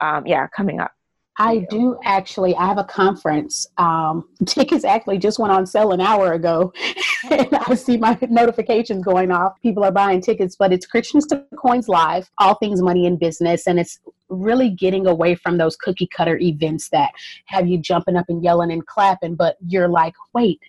um, 0.01 0.25
yeah 0.27 0.47
coming 0.47 0.79
up 0.79 0.91
I 1.37 1.67
do 1.69 1.97
actually. 2.03 2.55
I 2.55 2.65
have 2.65 2.77
a 2.77 2.83
conference. 2.83 3.67
Um, 3.77 4.27
tickets 4.45 4.85
actually 4.85 5.17
just 5.17 5.37
went 5.37 5.51
on 5.51 5.65
sale 5.65 5.91
an 5.91 6.01
hour 6.01 6.33
ago, 6.33 6.71
and 7.31 7.49
I 7.53 7.75
see 7.75 7.97
my 7.97 8.17
notifications 8.29 9.03
going 9.03 9.31
off. 9.31 9.53
People 9.61 9.83
are 9.83 9.91
buying 9.91 10.21
tickets, 10.21 10.55
but 10.57 10.71
it's 10.71 10.85
Christians 10.85 11.27
to 11.27 11.43
Coins 11.57 11.89
Live, 11.89 12.29
all 12.37 12.55
things 12.55 12.81
money 12.81 13.05
and 13.05 13.19
business, 13.19 13.67
and 13.67 13.79
it's 13.79 13.99
really 14.35 14.69
getting 14.69 15.07
away 15.07 15.35
from 15.35 15.57
those 15.57 15.75
cookie 15.75 16.07
cutter 16.07 16.37
events 16.37 16.89
that 16.89 17.11
have 17.45 17.67
you 17.67 17.77
jumping 17.77 18.15
up 18.15 18.25
and 18.29 18.43
yelling 18.43 18.71
and 18.71 18.85
clapping, 18.85 19.35
but 19.35 19.57
you're 19.65 19.87
like, 19.87 20.13
wait, 20.33 20.59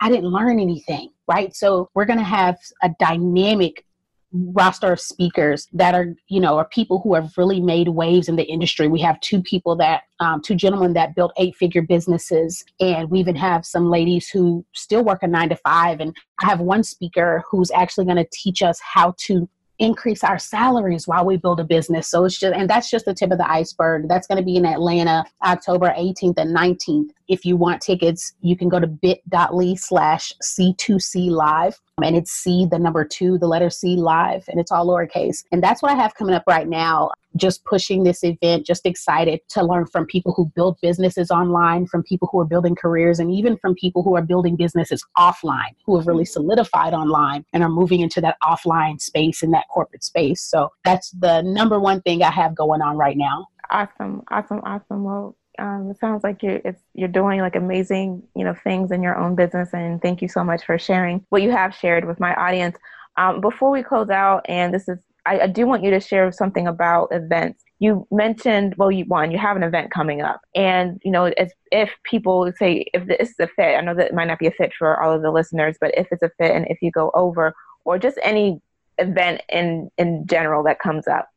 I 0.00 0.10
didn't 0.10 0.30
learn 0.30 0.60
anything, 0.60 1.10
right? 1.26 1.54
So 1.54 1.90
we're 1.94 2.04
going 2.04 2.18
to 2.18 2.24
have 2.24 2.58
a 2.82 2.90
dynamic 2.98 3.84
roster 4.32 4.92
of 4.92 5.00
speakers 5.00 5.68
that 5.72 5.94
are 5.94 6.14
you 6.28 6.40
know 6.40 6.58
are 6.58 6.66
people 6.68 7.00
who 7.00 7.14
have 7.14 7.32
really 7.36 7.60
made 7.60 7.88
waves 7.88 8.28
in 8.28 8.36
the 8.36 8.42
industry 8.42 8.88
we 8.88 9.00
have 9.00 9.18
two 9.20 9.40
people 9.42 9.76
that 9.76 10.02
um, 10.20 10.42
two 10.42 10.54
gentlemen 10.54 10.92
that 10.92 11.14
built 11.14 11.32
eight 11.38 11.54
figure 11.54 11.82
businesses 11.82 12.64
and 12.80 13.08
we 13.08 13.20
even 13.20 13.36
have 13.36 13.64
some 13.64 13.88
ladies 13.88 14.28
who 14.28 14.64
still 14.74 15.04
work 15.04 15.22
a 15.22 15.26
nine 15.26 15.48
to 15.48 15.56
five 15.56 16.00
and 16.00 16.14
i 16.42 16.46
have 16.46 16.60
one 16.60 16.82
speaker 16.82 17.42
who's 17.50 17.70
actually 17.70 18.04
going 18.04 18.16
to 18.16 18.26
teach 18.32 18.62
us 18.62 18.80
how 18.80 19.14
to 19.16 19.48
increase 19.78 20.24
our 20.24 20.38
salaries 20.38 21.06
while 21.06 21.24
we 21.24 21.36
build 21.36 21.60
a 21.60 21.64
business. 21.64 22.08
So 22.08 22.24
it's 22.24 22.38
just, 22.38 22.54
and 22.54 22.68
that's 22.68 22.90
just 22.90 23.04
the 23.04 23.14
tip 23.14 23.30
of 23.30 23.38
the 23.38 23.50
iceberg. 23.50 24.08
That's 24.08 24.26
going 24.26 24.38
to 24.38 24.44
be 24.44 24.56
in 24.56 24.64
Atlanta, 24.64 25.24
October 25.44 25.92
18th 25.96 26.38
and 26.38 26.56
19th. 26.56 27.10
If 27.28 27.44
you 27.44 27.56
want 27.56 27.82
tickets, 27.82 28.34
you 28.40 28.56
can 28.56 28.68
go 28.68 28.80
to 28.80 28.86
bit.ly 28.86 29.74
slash 29.74 30.32
C2C 30.42 31.30
live. 31.30 31.78
And 32.02 32.14
it's 32.14 32.30
C, 32.30 32.66
the 32.70 32.78
number 32.78 33.06
two, 33.06 33.38
the 33.38 33.46
letter 33.46 33.70
C 33.70 33.96
live, 33.96 34.44
and 34.48 34.60
it's 34.60 34.70
all 34.70 34.86
lowercase. 34.86 35.44
And 35.50 35.62
that's 35.62 35.82
what 35.82 35.92
I 35.92 35.94
have 35.94 36.14
coming 36.14 36.34
up 36.34 36.44
right 36.46 36.68
now. 36.68 37.10
Just 37.36 37.64
pushing 37.64 38.04
this 38.04 38.22
event, 38.22 38.66
just 38.66 38.84
excited 38.84 39.40
to 39.50 39.64
learn 39.64 39.86
from 39.86 40.04
people 40.04 40.34
who 40.34 40.50
build 40.54 40.76
businesses 40.82 41.30
online, 41.30 41.86
from 41.86 42.02
people 42.02 42.28
who 42.30 42.38
are 42.40 42.44
building 42.44 42.74
careers, 42.74 43.18
and 43.18 43.32
even 43.32 43.56
from 43.56 43.74
people 43.74 44.02
who 44.02 44.14
are 44.14 44.22
building 44.22 44.56
businesses 44.56 45.02
offline, 45.16 45.74
who 45.86 45.96
have 45.96 46.06
really 46.06 46.26
solidified 46.26 46.92
online 46.92 47.46
and 47.54 47.62
are 47.62 47.70
moving 47.70 48.00
into 48.00 48.20
that 48.20 48.36
offline 48.42 49.00
space 49.00 49.42
and 49.42 49.54
that 49.54 49.64
corporate 49.68 50.04
space. 50.04 50.42
So 50.42 50.70
that's 50.84 51.10
the 51.12 51.40
number 51.42 51.80
one 51.80 52.02
thing 52.02 52.22
I 52.22 52.30
have 52.30 52.54
going 52.54 52.82
on 52.82 52.98
right 52.98 53.16
now. 53.16 53.46
Awesome, 53.70 54.22
awesome, 54.30 54.60
awesome. 54.64 55.02
Well, 55.02 55.34
um, 55.58 55.90
it 55.90 55.98
sounds 55.98 56.24
like 56.24 56.42
you're 56.42 56.60
you're 56.94 57.08
doing 57.08 57.40
like 57.40 57.56
amazing 57.56 58.22
you 58.34 58.44
know 58.44 58.54
things 58.64 58.90
in 58.90 59.02
your 59.02 59.16
own 59.16 59.34
business, 59.34 59.70
and 59.72 60.00
thank 60.00 60.22
you 60.22 60.28
so 60.28 60.44
much 60.44 60.64
for 60.64 60.78
sharing 60.78 61.24
what 61.30 61.42
you 61.42 61.50
have 61.50 61.74
shared 61.74 62.04
with 62.04 62.20
my 62.20 62.34
audience. 62.34 62.76
Um, 63.16 63.40
before 63.40 63.70
we 63.70 63.82
close 63.82 64.10
out, 64.10 64.44
and 64.48 64.74
this 64.74 64.88
is 64.88 64.98
I, 65.24 65.40
I, 65.40 65.46
do 65.46 65.66
want 65.66 65.82
you 65.82 65.90
to 65.90 66.00
share 66.00 66.30
something 66.30 66.66
about 66.66 67.08
events. 67.10 67.64
You 67.78 68.06
mentioned 68.10 68.74
well, 68.76 68.90
you 68.90 69.04
one 69.06 69.30
you 69.30 69.38
have 69.38 69.56
an 69.56 69.62
event 69.62 69.90
coming 69.90 70.22
up, 70.22 70.40
and 70.54 71.00
you 71.04 71.10
know 71.10 71.26
as 71.26 71.52
if 71.72 71.90
people 72.04 72.50
say 72.58 72.86
if 72.94 73.06
this 73.06 73.30
is 73.30 73.36
a 73.40 73.48
fit, 73.48 73.76
I 73.76 73.80
know 73.80 73.94
that 73.94 74.08
it 74.08 74.14
might 74.14 74.28
not 74.28 74.38
be 74.38 74.46
a 74.46 74.52
fit 74.52 74.72
for 74.78 75.00
all 75.00 75.12
of 75.12 75.22
the 75.22 75.30
listeners, 75.30 75.76
but 75.80 75.96
if 75.96 76.06
it's 76.10 76.22
a 76.22 76.30
fit, 76.38 76.54
and 76.54 76.66
if 76.68 76.78
you 76.82 76.90
go 76.90 77.10
over 77.14 77.54
or 77.84 77.98
just 77.98 78.18
any 78.22 78.60
event 78.98 79.42
in 79.48 79.90
in 79.98 80.26
general 80.26 80.62
that 80.64 80.78
comes 80.78 81.06
up, 81.08 81.28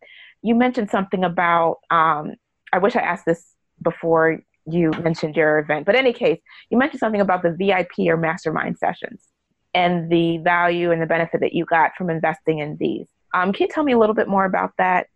you 0.42 0.56
mentioned 0.56 0.90
something 0.90 1.24
about. 1.24 1.78
Um, 1.90 2.36
I 2.72 2.78
wish 2.78 2.96
I 2.96 3.02
asked 3.02 3.26
this 3.26 3.56
before 3.82 4.40
you 4.66 4.92
mentioned 5.04 5.36
your 5.36 5.60
event. 5.60 5.86
But 5.86 5.96
in 5.96 6.02
any 6.02 6.14
case, 6.14 6.40
you 6.70 6.78
mentioned 6.78 7.00
something 7.00 7.22
about 7.22 7.44
the 7.44 7.52
VIP 7.52 8.08
or 8.08 8.18
mastermind 8.18 8.78
sessions 8.78 9.24
and 9.74 10.12
the 10.12 10.40
value 10.40 10.92
and 10.92 11.02
the 11.02 11.06
benefit 11.06 11.42
that 11.42 11.54
you 11.54 11.66
got 11.66 11.92
from 11.98 12.10
investing 12.10 12.60
in 12.60 12.78
these. 12.80 13.08
Um, 13.34 13.54
can 13.54 13.68
you 13.68 13.74
tell 13.74 13.84
me 13.84 13.94
a 13.94 13.98
little 13.98 14.16
bit 14.16 14.28
more 14.28 14.46
about 14.46 14.72
that? 14.78 15.08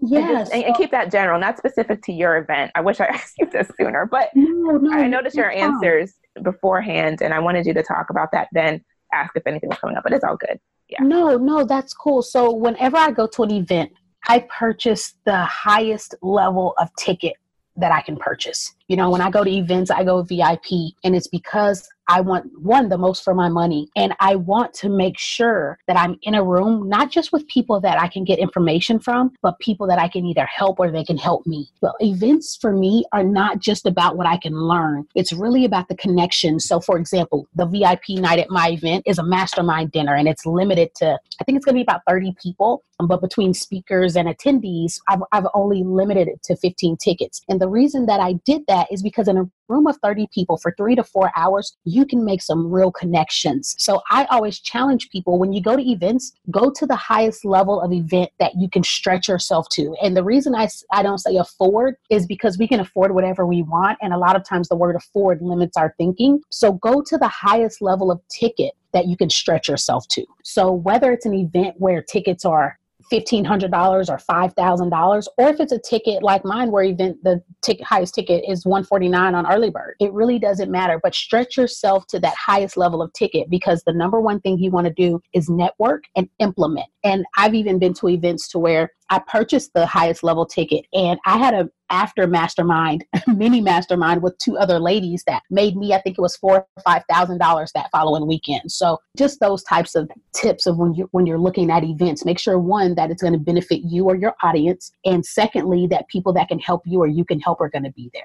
Yes. 0.00 0.50
And, 0.50 0.64
and, 0.64 0.76
keep 0.76 0.90
that 0.90 1.10
general, 1.10 1.38
not 1.38 1.56
specific 1.56 2.02
to 2.02 2.12
your 2.12 2.36
event. 2.36 2.72
I 2.74 2.80
wish 2.80 3.00
I 3.00 3.06
asked 3.12 3.34
you 3.38 3.48
this 3.50 3.70
sooner, 3.78 4.06
but 4.06 4.30
no, 4.34 4.76
no, 4.76 4.92
I 4.92 5.06
noticed 5.06 5.36
your 5.36 5.50
answers 5.50 6.14
beforehand 6.42 7.22
and 7.22 7.32
I 7.32 7.38
wanted 7.38 7.64
you 7.64 7.74
to 7.74 7.82
talk 7.82 8.10
about 8.10 8.32
that, 8.32 8.48
then 8.52 8.84
ask 9.12 9.36
if 9.36 9.46
anything 9.46 9.68
was 9.68 9.78
coming 9.78 9.96
up, 9.96 10.02
but 10.02 10.12
it's 10.12 10.24
all 10.24 10.36
good. 10.36 10.58
Yeah. 10.88 11.02
No, 11.02 11.36
no, 11.36 11.64
that's 11.64 11.94
cool. 11.94 12.22
So 12.22 12.52
whenever 12.52 12.96
I 12.96 13.12
go 13.12 13.26
to 13.28 13.42
an 13.44 13.52
event, 13.52 13.92
I 14.26 14.46
purchase 14.58 15.14
the 15.24 15.44
highest 15.44 16.14
level 16.22 16.74
of 16.78 16.88
ticket 16.98 17.34
that 17.76 17.92
I 17.92 18.00
can 18.00 18.16
purchase. 18.16 18.74
You 18.88 18.96
know, 18.96 19.10
when 19.10 19.20
I 19.20 19.30
go 19.30 19.44
to 19.44 19.50
events, 19.50 19.90
I 19.90 20.04
go 20.04 20.22
VIP, 20.22 20.94
and 21.02 21.16
it's 21.16 21.26
because 21.26 21.88
I 22.08 22.20
want 22.20 22.50
one, 22.58 22.88
the 22.88 22.98
most 22.98 23.22
for 23.22 23.34
my 23.34 23.48
money. 23.48 23.88
And 23.96 24.14
I 24.20 24.36
want 24.36 24.74
to 24.74 24.88
make 24.88 25.18
sure 25.18 25.78
that 25.86 25.96
I'm 25.96 26.18
in 26.22 26.34
a 26.34 26.44
room, 26.44 26.88
not 26.88 27.10
just 27.10 27.32
with 27.32 27.46
people 27.48 27.80
that 27.80 28.00
I 28.00 28.08
can 28.08 28.24
get 28.24 28.38
information 28.38 28.98
from, 28.98 29.32
but 29.42 29.58
people 29.58 29.86
that 29.86 29.98
I 29.98 30.08
can 30.08 30.24
either 30.26 30.46
help 30.46 30.80
or 30.80 30.90
they 30.90 31.04
can 31.04 31.16
help 31.16 31.46
me. 31.46 31.68
Well, 31.80 31.94
events 32.00 32.56
for 32.60 32.72
me 32.72 33.04
are 33.12 33.24
not 33.24 33.58
just 33.58 33.86
about 33.86 34.16
what 34.16 34.26
I 34.26 34.36
can 34.36 34.54
learn, 34.54 35.06
it's 35.14 35.32
really 35.32 35.64
about 35.64 35.88
the 35.88 35.96
connection. 35.96 36.60
So, 36.60 36.80
for 36.80 36.98
example, 36.98 37.46
the 37.54 37.66
VIP 37.66 38.20
night 38.20 38.38
at 38.38 38.50
my 38.50 38.70
event 38.70 39.04
is 39.06 39.18
a 39.18 39.24
mastermind 39.24 39.92
dinner 39.92 40.14
and 40.14 40.28
it's 40.28 40.46
limited 40.46 40.94
to, 40.96 41.18
I 41.40 41.44
think 41.44 41.56
it's 41.56 41.64
going 41.64 41.74
to 41.74 41.78
be 41.78 41.82
about 41.82 42.02
30 42.08 42.34
people. 42.42 42.82
But 42.98 43.20
between 43.20 43.54
speakers 43.54 44.16
and 44.16 44.28
attendees, 44.28 45.00
I've, 45.08 45.20
I've 45.32 45.46
only 45.54 45.82
limited 45.82 46.28
it 46.28 46.42
to 46.44 46.56
15 46.56 46.96
tickets. 46.96 47.42
And 47.48 47.60
the 47.60 47.68
reason 47.68 48.06
that 48.06 48.20
I 48.20 48.34
did 48.44 48.62
that 48.68 48.90
is 48.92 49.02
because 49.02 49.26
in 49.26 49.36
a 49.36 49.50
room 49.68 49.86
of 49.86 49.96
30 50.02 50.28
people 50.32 50.56
for 50.56 50.74
three 50.76 50.94
to 50.94 51.04
four 51.04 51.32
hours, 51.36 51.76
you 51.84 52.04
can 52.04 52.24
make 52.24 52.42
some 52.42 52.70
real 52.70 52.90
connections. 52.90 53.74
So 53.78 54.02
I 54.10 54.24
always 54.26 54.60
challenge 54.60 55.10
people 55.10 55.38
when 55.38 55.52
you 55.52 55.62
go 55.62 55.76
to 55.76 55.82
events, 55.82 56.32
go 56.50 56.70
to 56.70 56.86
the 56.86 56.96
highest 56.96 57.44
level 57.44 57.80
of 57.80 57.92
event 57.92 58.30
that 58.38 58.52
you 58.56 58.68
can 58.68 58.82
stretch 58.82 59.28
yourself 59.28 59.66
to. 59.72 59.94
And 60.02 60.16
the 60.16 60.24
reason 60.24 60.54
I, 60.54 60.68
I 60.92 61.02
don't 61.02 61.18
say 61.18 61.36
afford 61.36 61.96
is 62.10 62.26
because 62.26 62.58
we 62.58 62.68
can 62.68 62.80
afford 62.80 63.14
whatever 63.14 63.46
we 63.46 63.62
want. 63.62 63.98
And 64.02 64.12
a 64.12 64.18
lot 64.18 64.36
of 64.36 64.44
times 64.44 64.68
the 64.68 64.76
word 64.76 64.96
afford 64.96 65.40
limits 65.40 65.76
our 65.76 65.94
thinking. 65.98 66.40
So 66.50 66.72
go 66.72 67.02
to 67.02 67.18
the 67.18 67.28
highest 67.28 67.80
level 67.80 68.10
of 68.10 68.20
ticket 68.28 68.72
that 68.92 69.06
you 69.06 69.16
can 69.16 69.28
stretch 69.28 69.68
yourself 69.68 70.06
to. 70.08 70.24
So 70.42 70.72
whether 70.72 71.12
it's 71.12 71.26
an 71.26 71.34
event 71.34 71.74
where 71.78 72.00
tickets 72.00 72.44
are 72.44 72.78
$1500 73.12 74.08
or 74.08 74.18
$5000 74.18 75.26
or 75.38 75.48
if 75.48 75.60
it's 75.60 75.72
a 75.72 75.78
ticket 75.78 76.22
like 76.22 76.44
mine 76.44 76.70
where 76.70 76.84
even 76.84 77.18
the 77.22 77.42
highest 77.82 78.14
ticket 78.14 78.44
is 78.48 78.64
149 78.64 79.34
on 79.34 79.52
early 79.52 79.70
bird. 79.70 79.94
It 80.00 80.12
really 80.12 80.38
doesn't 80.38 80.70
matter 80.70 81.00
but 81.02 81.14
stretch 81.14 81.56
yourself 81.56 82.06
to 82.08 82.20
that 82.20 82.34
highest 82.34 82.76
level 82.76 83.02
of 83.02 83.12
ticket 83.12 83.50
because 83.50 83.82
the 83.84 83.92
number 83.92 84.20
one 84.20 84.40
thing 84.40 84.58
you 84.58 84.70
want 84.70 84.86
to 84.86 84.92
do 84.92 85.20
is 85.32 85.48
network 85.48 86.04
and 86.16 86.28
implement. 86.38 86.86
And 87.02 87.24
i've 87.36 87.54
even 87.54 87.78
been 87.78 87.94
to 87.94 88.08
events 88.08 88.48
to 88.48 88.58
where 88.58 88.90
I 89.10 89.20
purchased 89.28 89.74
the 89.74 89.86
highest 89.86 90.22
level 90.22 90.46
ticket 90.46 90.86
and 90.92 91.18
I 91.26 91.38
had 91.38 91.54
a 91.54 91.68
after 91.94 92.26
mastermind, 92.26 93.04
mini 93.28 93.60
mastermind 93.60 94.20
with 94.20 94.36
two 94.38 94.58
other 94.58 94.80
ladies 94.80 95.22
that 95.28 95.42
made 95.48 95.76
me, 95.76 95.94
I 95.94 96.00
think 96.00 96.18
it 96.18 96.20
was 96.20 96.36
four 96.36 96.66
or 96.76 96.82
five 96.82 97.04
thousand 97.08 97.38
dollars 97.38 97.70
that 97.74 97.88
following 97.92 98.26
weekend. 98.26 98.72
So 98.72 98.98
just 99.16 99.38
those 99.38 99.62
types 99.62 99.94
of 99.94 100.10
tips 100.32 100.66
of 100.66 100.76
when 100.76 100.94
you 100.94 101.08
when 101.12 101.24
you're 101.24 101.38
looking 101.38 101.70
at 101.70 101.84
events, 101.84 102.24
make 102.24 102.40
sure 102.40 102.58
one 102.58 102.96
that 102.96 103.10
it's 103.10 103.22
going 103.22 103.32
to 103.32 103.38
benefit 103.38 103.82
you 103.84 104.06
or 104.06 104.16
your 104.16 104.34
audience, 104.42 104.90
and 105.04 105.24
secondly 105.24 105.86
that 105.86 106.08
people 106.08 106.32
that 106.32 106.48
can 106.48 106.58
help 106.58 106.82
you 106.84 107.00
or 107.00 107.06
you 107.06 107.24
can 107.24 107.38
help 107.38 107.60
are 107.60 107.70
going 107.70 107.84
to 107.84 107.92
be 107.92 108.10
there. 108.12 108.24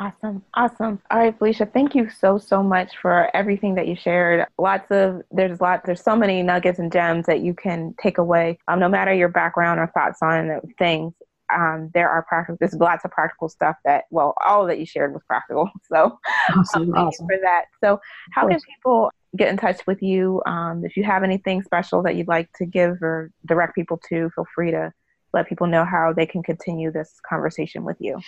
Awesome. 0.00 0.44
Awesome. 0.54 1.00
All 1.10 1.18
right, 1.18 1.36
Felicia, 1.36 1.66
thank 1.66 1.92
you 1.92 2.08
so, 2.08 2.38
so 2.38 2.62
much 2.62 2.96
for 3.02 3.34
everything 3.34 3.74
that 3.74 3.88
you 3.88 3.96
shared. 3.96 4.46
Lots 4.56 4.88
of, 4.92 5.22
there's 5.32 5.60
lots, 5.60 5.84
there's 5.86 6.02
so 6.02 6.14
many 6.14 6.40
nuggets 6.40 6.78
and 6.78 6.92
gems 6.92 7.26
that 7.26 7.40
you 7.40 7.52
can 7.52 7.96
take 8.00 8.18
away, 8.18 8.58
um, 8.68 8.78
no 8.78 8.88
matter 8.88 9.12
your 9.12 9.28
background 9.28 9.80
or 9.80 9.88
thoughts 9.88 10.20
on 10.22 10.60
things. 10.78 11.14
Um, 11.54 11.90
there 11.94 12.08
are 12.08 12.22
practical, 12.22 12.56
there's 12.60 12.74
lots 12.74 13.04
of 13.04 13.10
practical 13.10 13.48
stuff 13.48 13.76
that, 13.84 14.04
well, 14.10 14.34
all 14.44 14.66
that 14.66 14.78
you 14.78 14.86
shared 14.86 15.12
was 15.12 15.22
practical. 15.26 15.70
So 15.88 16.18
awesome, 16.54 16.82
um, 16.82 16.92
thank 16.92 16.96
awesome. 17.08 17.26
you 17.30 17.36
for 17.36 17.40
that. 17.42 17.64
So 17.82 17.98
how 18.32 18.46
can 18.46 18.58
people 18.60 19.10
get 19.36 19.48
in 19.48 19.56
touch 19.56 19.86
with 19.86 20.02
you? 20.02 20.42
Um, 20.44 20.84
if 20.84 20.96
you 20.96 21.04
have 21.04 21.22
anything 21.22 21.62
special 21.62 22.02
that 22.02 22.16
you'd 22.16 22.28
like 22.28 22.52
to 22.56 22.66
give 22.66 23.02
or 23.02 23.30
direct 23.46 23.74
people 23.74 23.98
to, 24.10 24.28
feel 24.30 24.46
free 24.54 24.70
to 24.70 24.92
let 25.32 25.48
people 25.48 25.66
know 25.66 25.84
how 25.84 26.12
they 26.12 26.26
can 26.26 26.42
continue 26.42 26.90
this 26.90 27.20
conversation 27.28 27.84
with 27.84 27.96
you? 28.00 28.20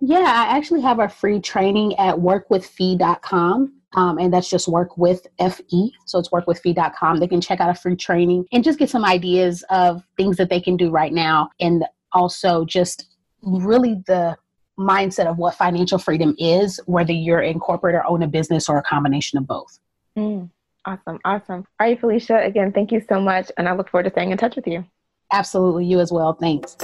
Yeah, 0.00 0.18
I 0.18 0.56
actually 0.56 0.82
have 0.82 1.00
a 1.00 1.08
free 1.08 1.40
training 1.40 1.96
at 1.96 2.16
workwithfee.com. 2.16 3.74
Um, 3.94 4.18
and 4.18 4.32
that's 4.32 4.50
just 4.50 4.68
work 4.68 4.98
with 4.98 5.26
fe 5.38 5.90
so 6.04 6.18
it's 6.18 6.28
workwithfee.com 6.28 7.20
they 7.20 7.26
can 7.26 7.40
check 7.40 7.58
out 7.58 7.70
a 7.70 7.74
free 7.74 7.96
training 7.96 8.44
and 8.52 8.62
just 8.62 8.78
get 8.78 8.90
some 8.90 9.02
ideas 9.02 9.64
of 9.70 10.04
things 10.18 10.36
that 10.36 10.50
they 10.50 10.60
can 10.60 10.76
do 10.76 10.90
right 10.90 11.10
now 11.10 11.48
and 11.58 11.86
also 12.12 12.64
just 12.64 13.06
really 13.42 14.02
the 14.06 14.36
mindset 14.78 15.26
of 15.26 15.38
what 15.38 15.54
financial 15.54 15.98
freedom 15.98 16.34
is 16.38 16.80
whether 16.86 17.12
you're 17.12 17.40
in 17.40 17.58
corporate 17.58 17.94
or 17.94 18.06
own 18.06 18.22
a 18.22 18.28
business 18.28 18.68
or 18.68 18.78
a 18.78 18.82
combination 18.82 19.38
of 19.38 19.46
both. 19.46 19.78
Mm, 20.16 20.50
awesome 20.84 21.18
awesome. 21.24 21.66
All 21.80 21.86
right 21.86 21.98
felicia 21.98 22.44
again 22.44 22.72
thank 22.72 22.92
you 22.92 23.02
so 23.08 23.20
much 23.20 23.50
and 23.56 23.68
i 23.68 23.74
look 23.74 23.90
forward 23.90 24.04
to 24.04 24.10
staying 24.10 24.30
in 24.30 24.38
touch 24.38 24.54
with 24.54 24.66
you. 24.66 24.84
Absolutely 25.32 25.84
you 25.84 26.00
as 26.00 26.12
well. 26.12 26.32
Thanks 26.32 26.76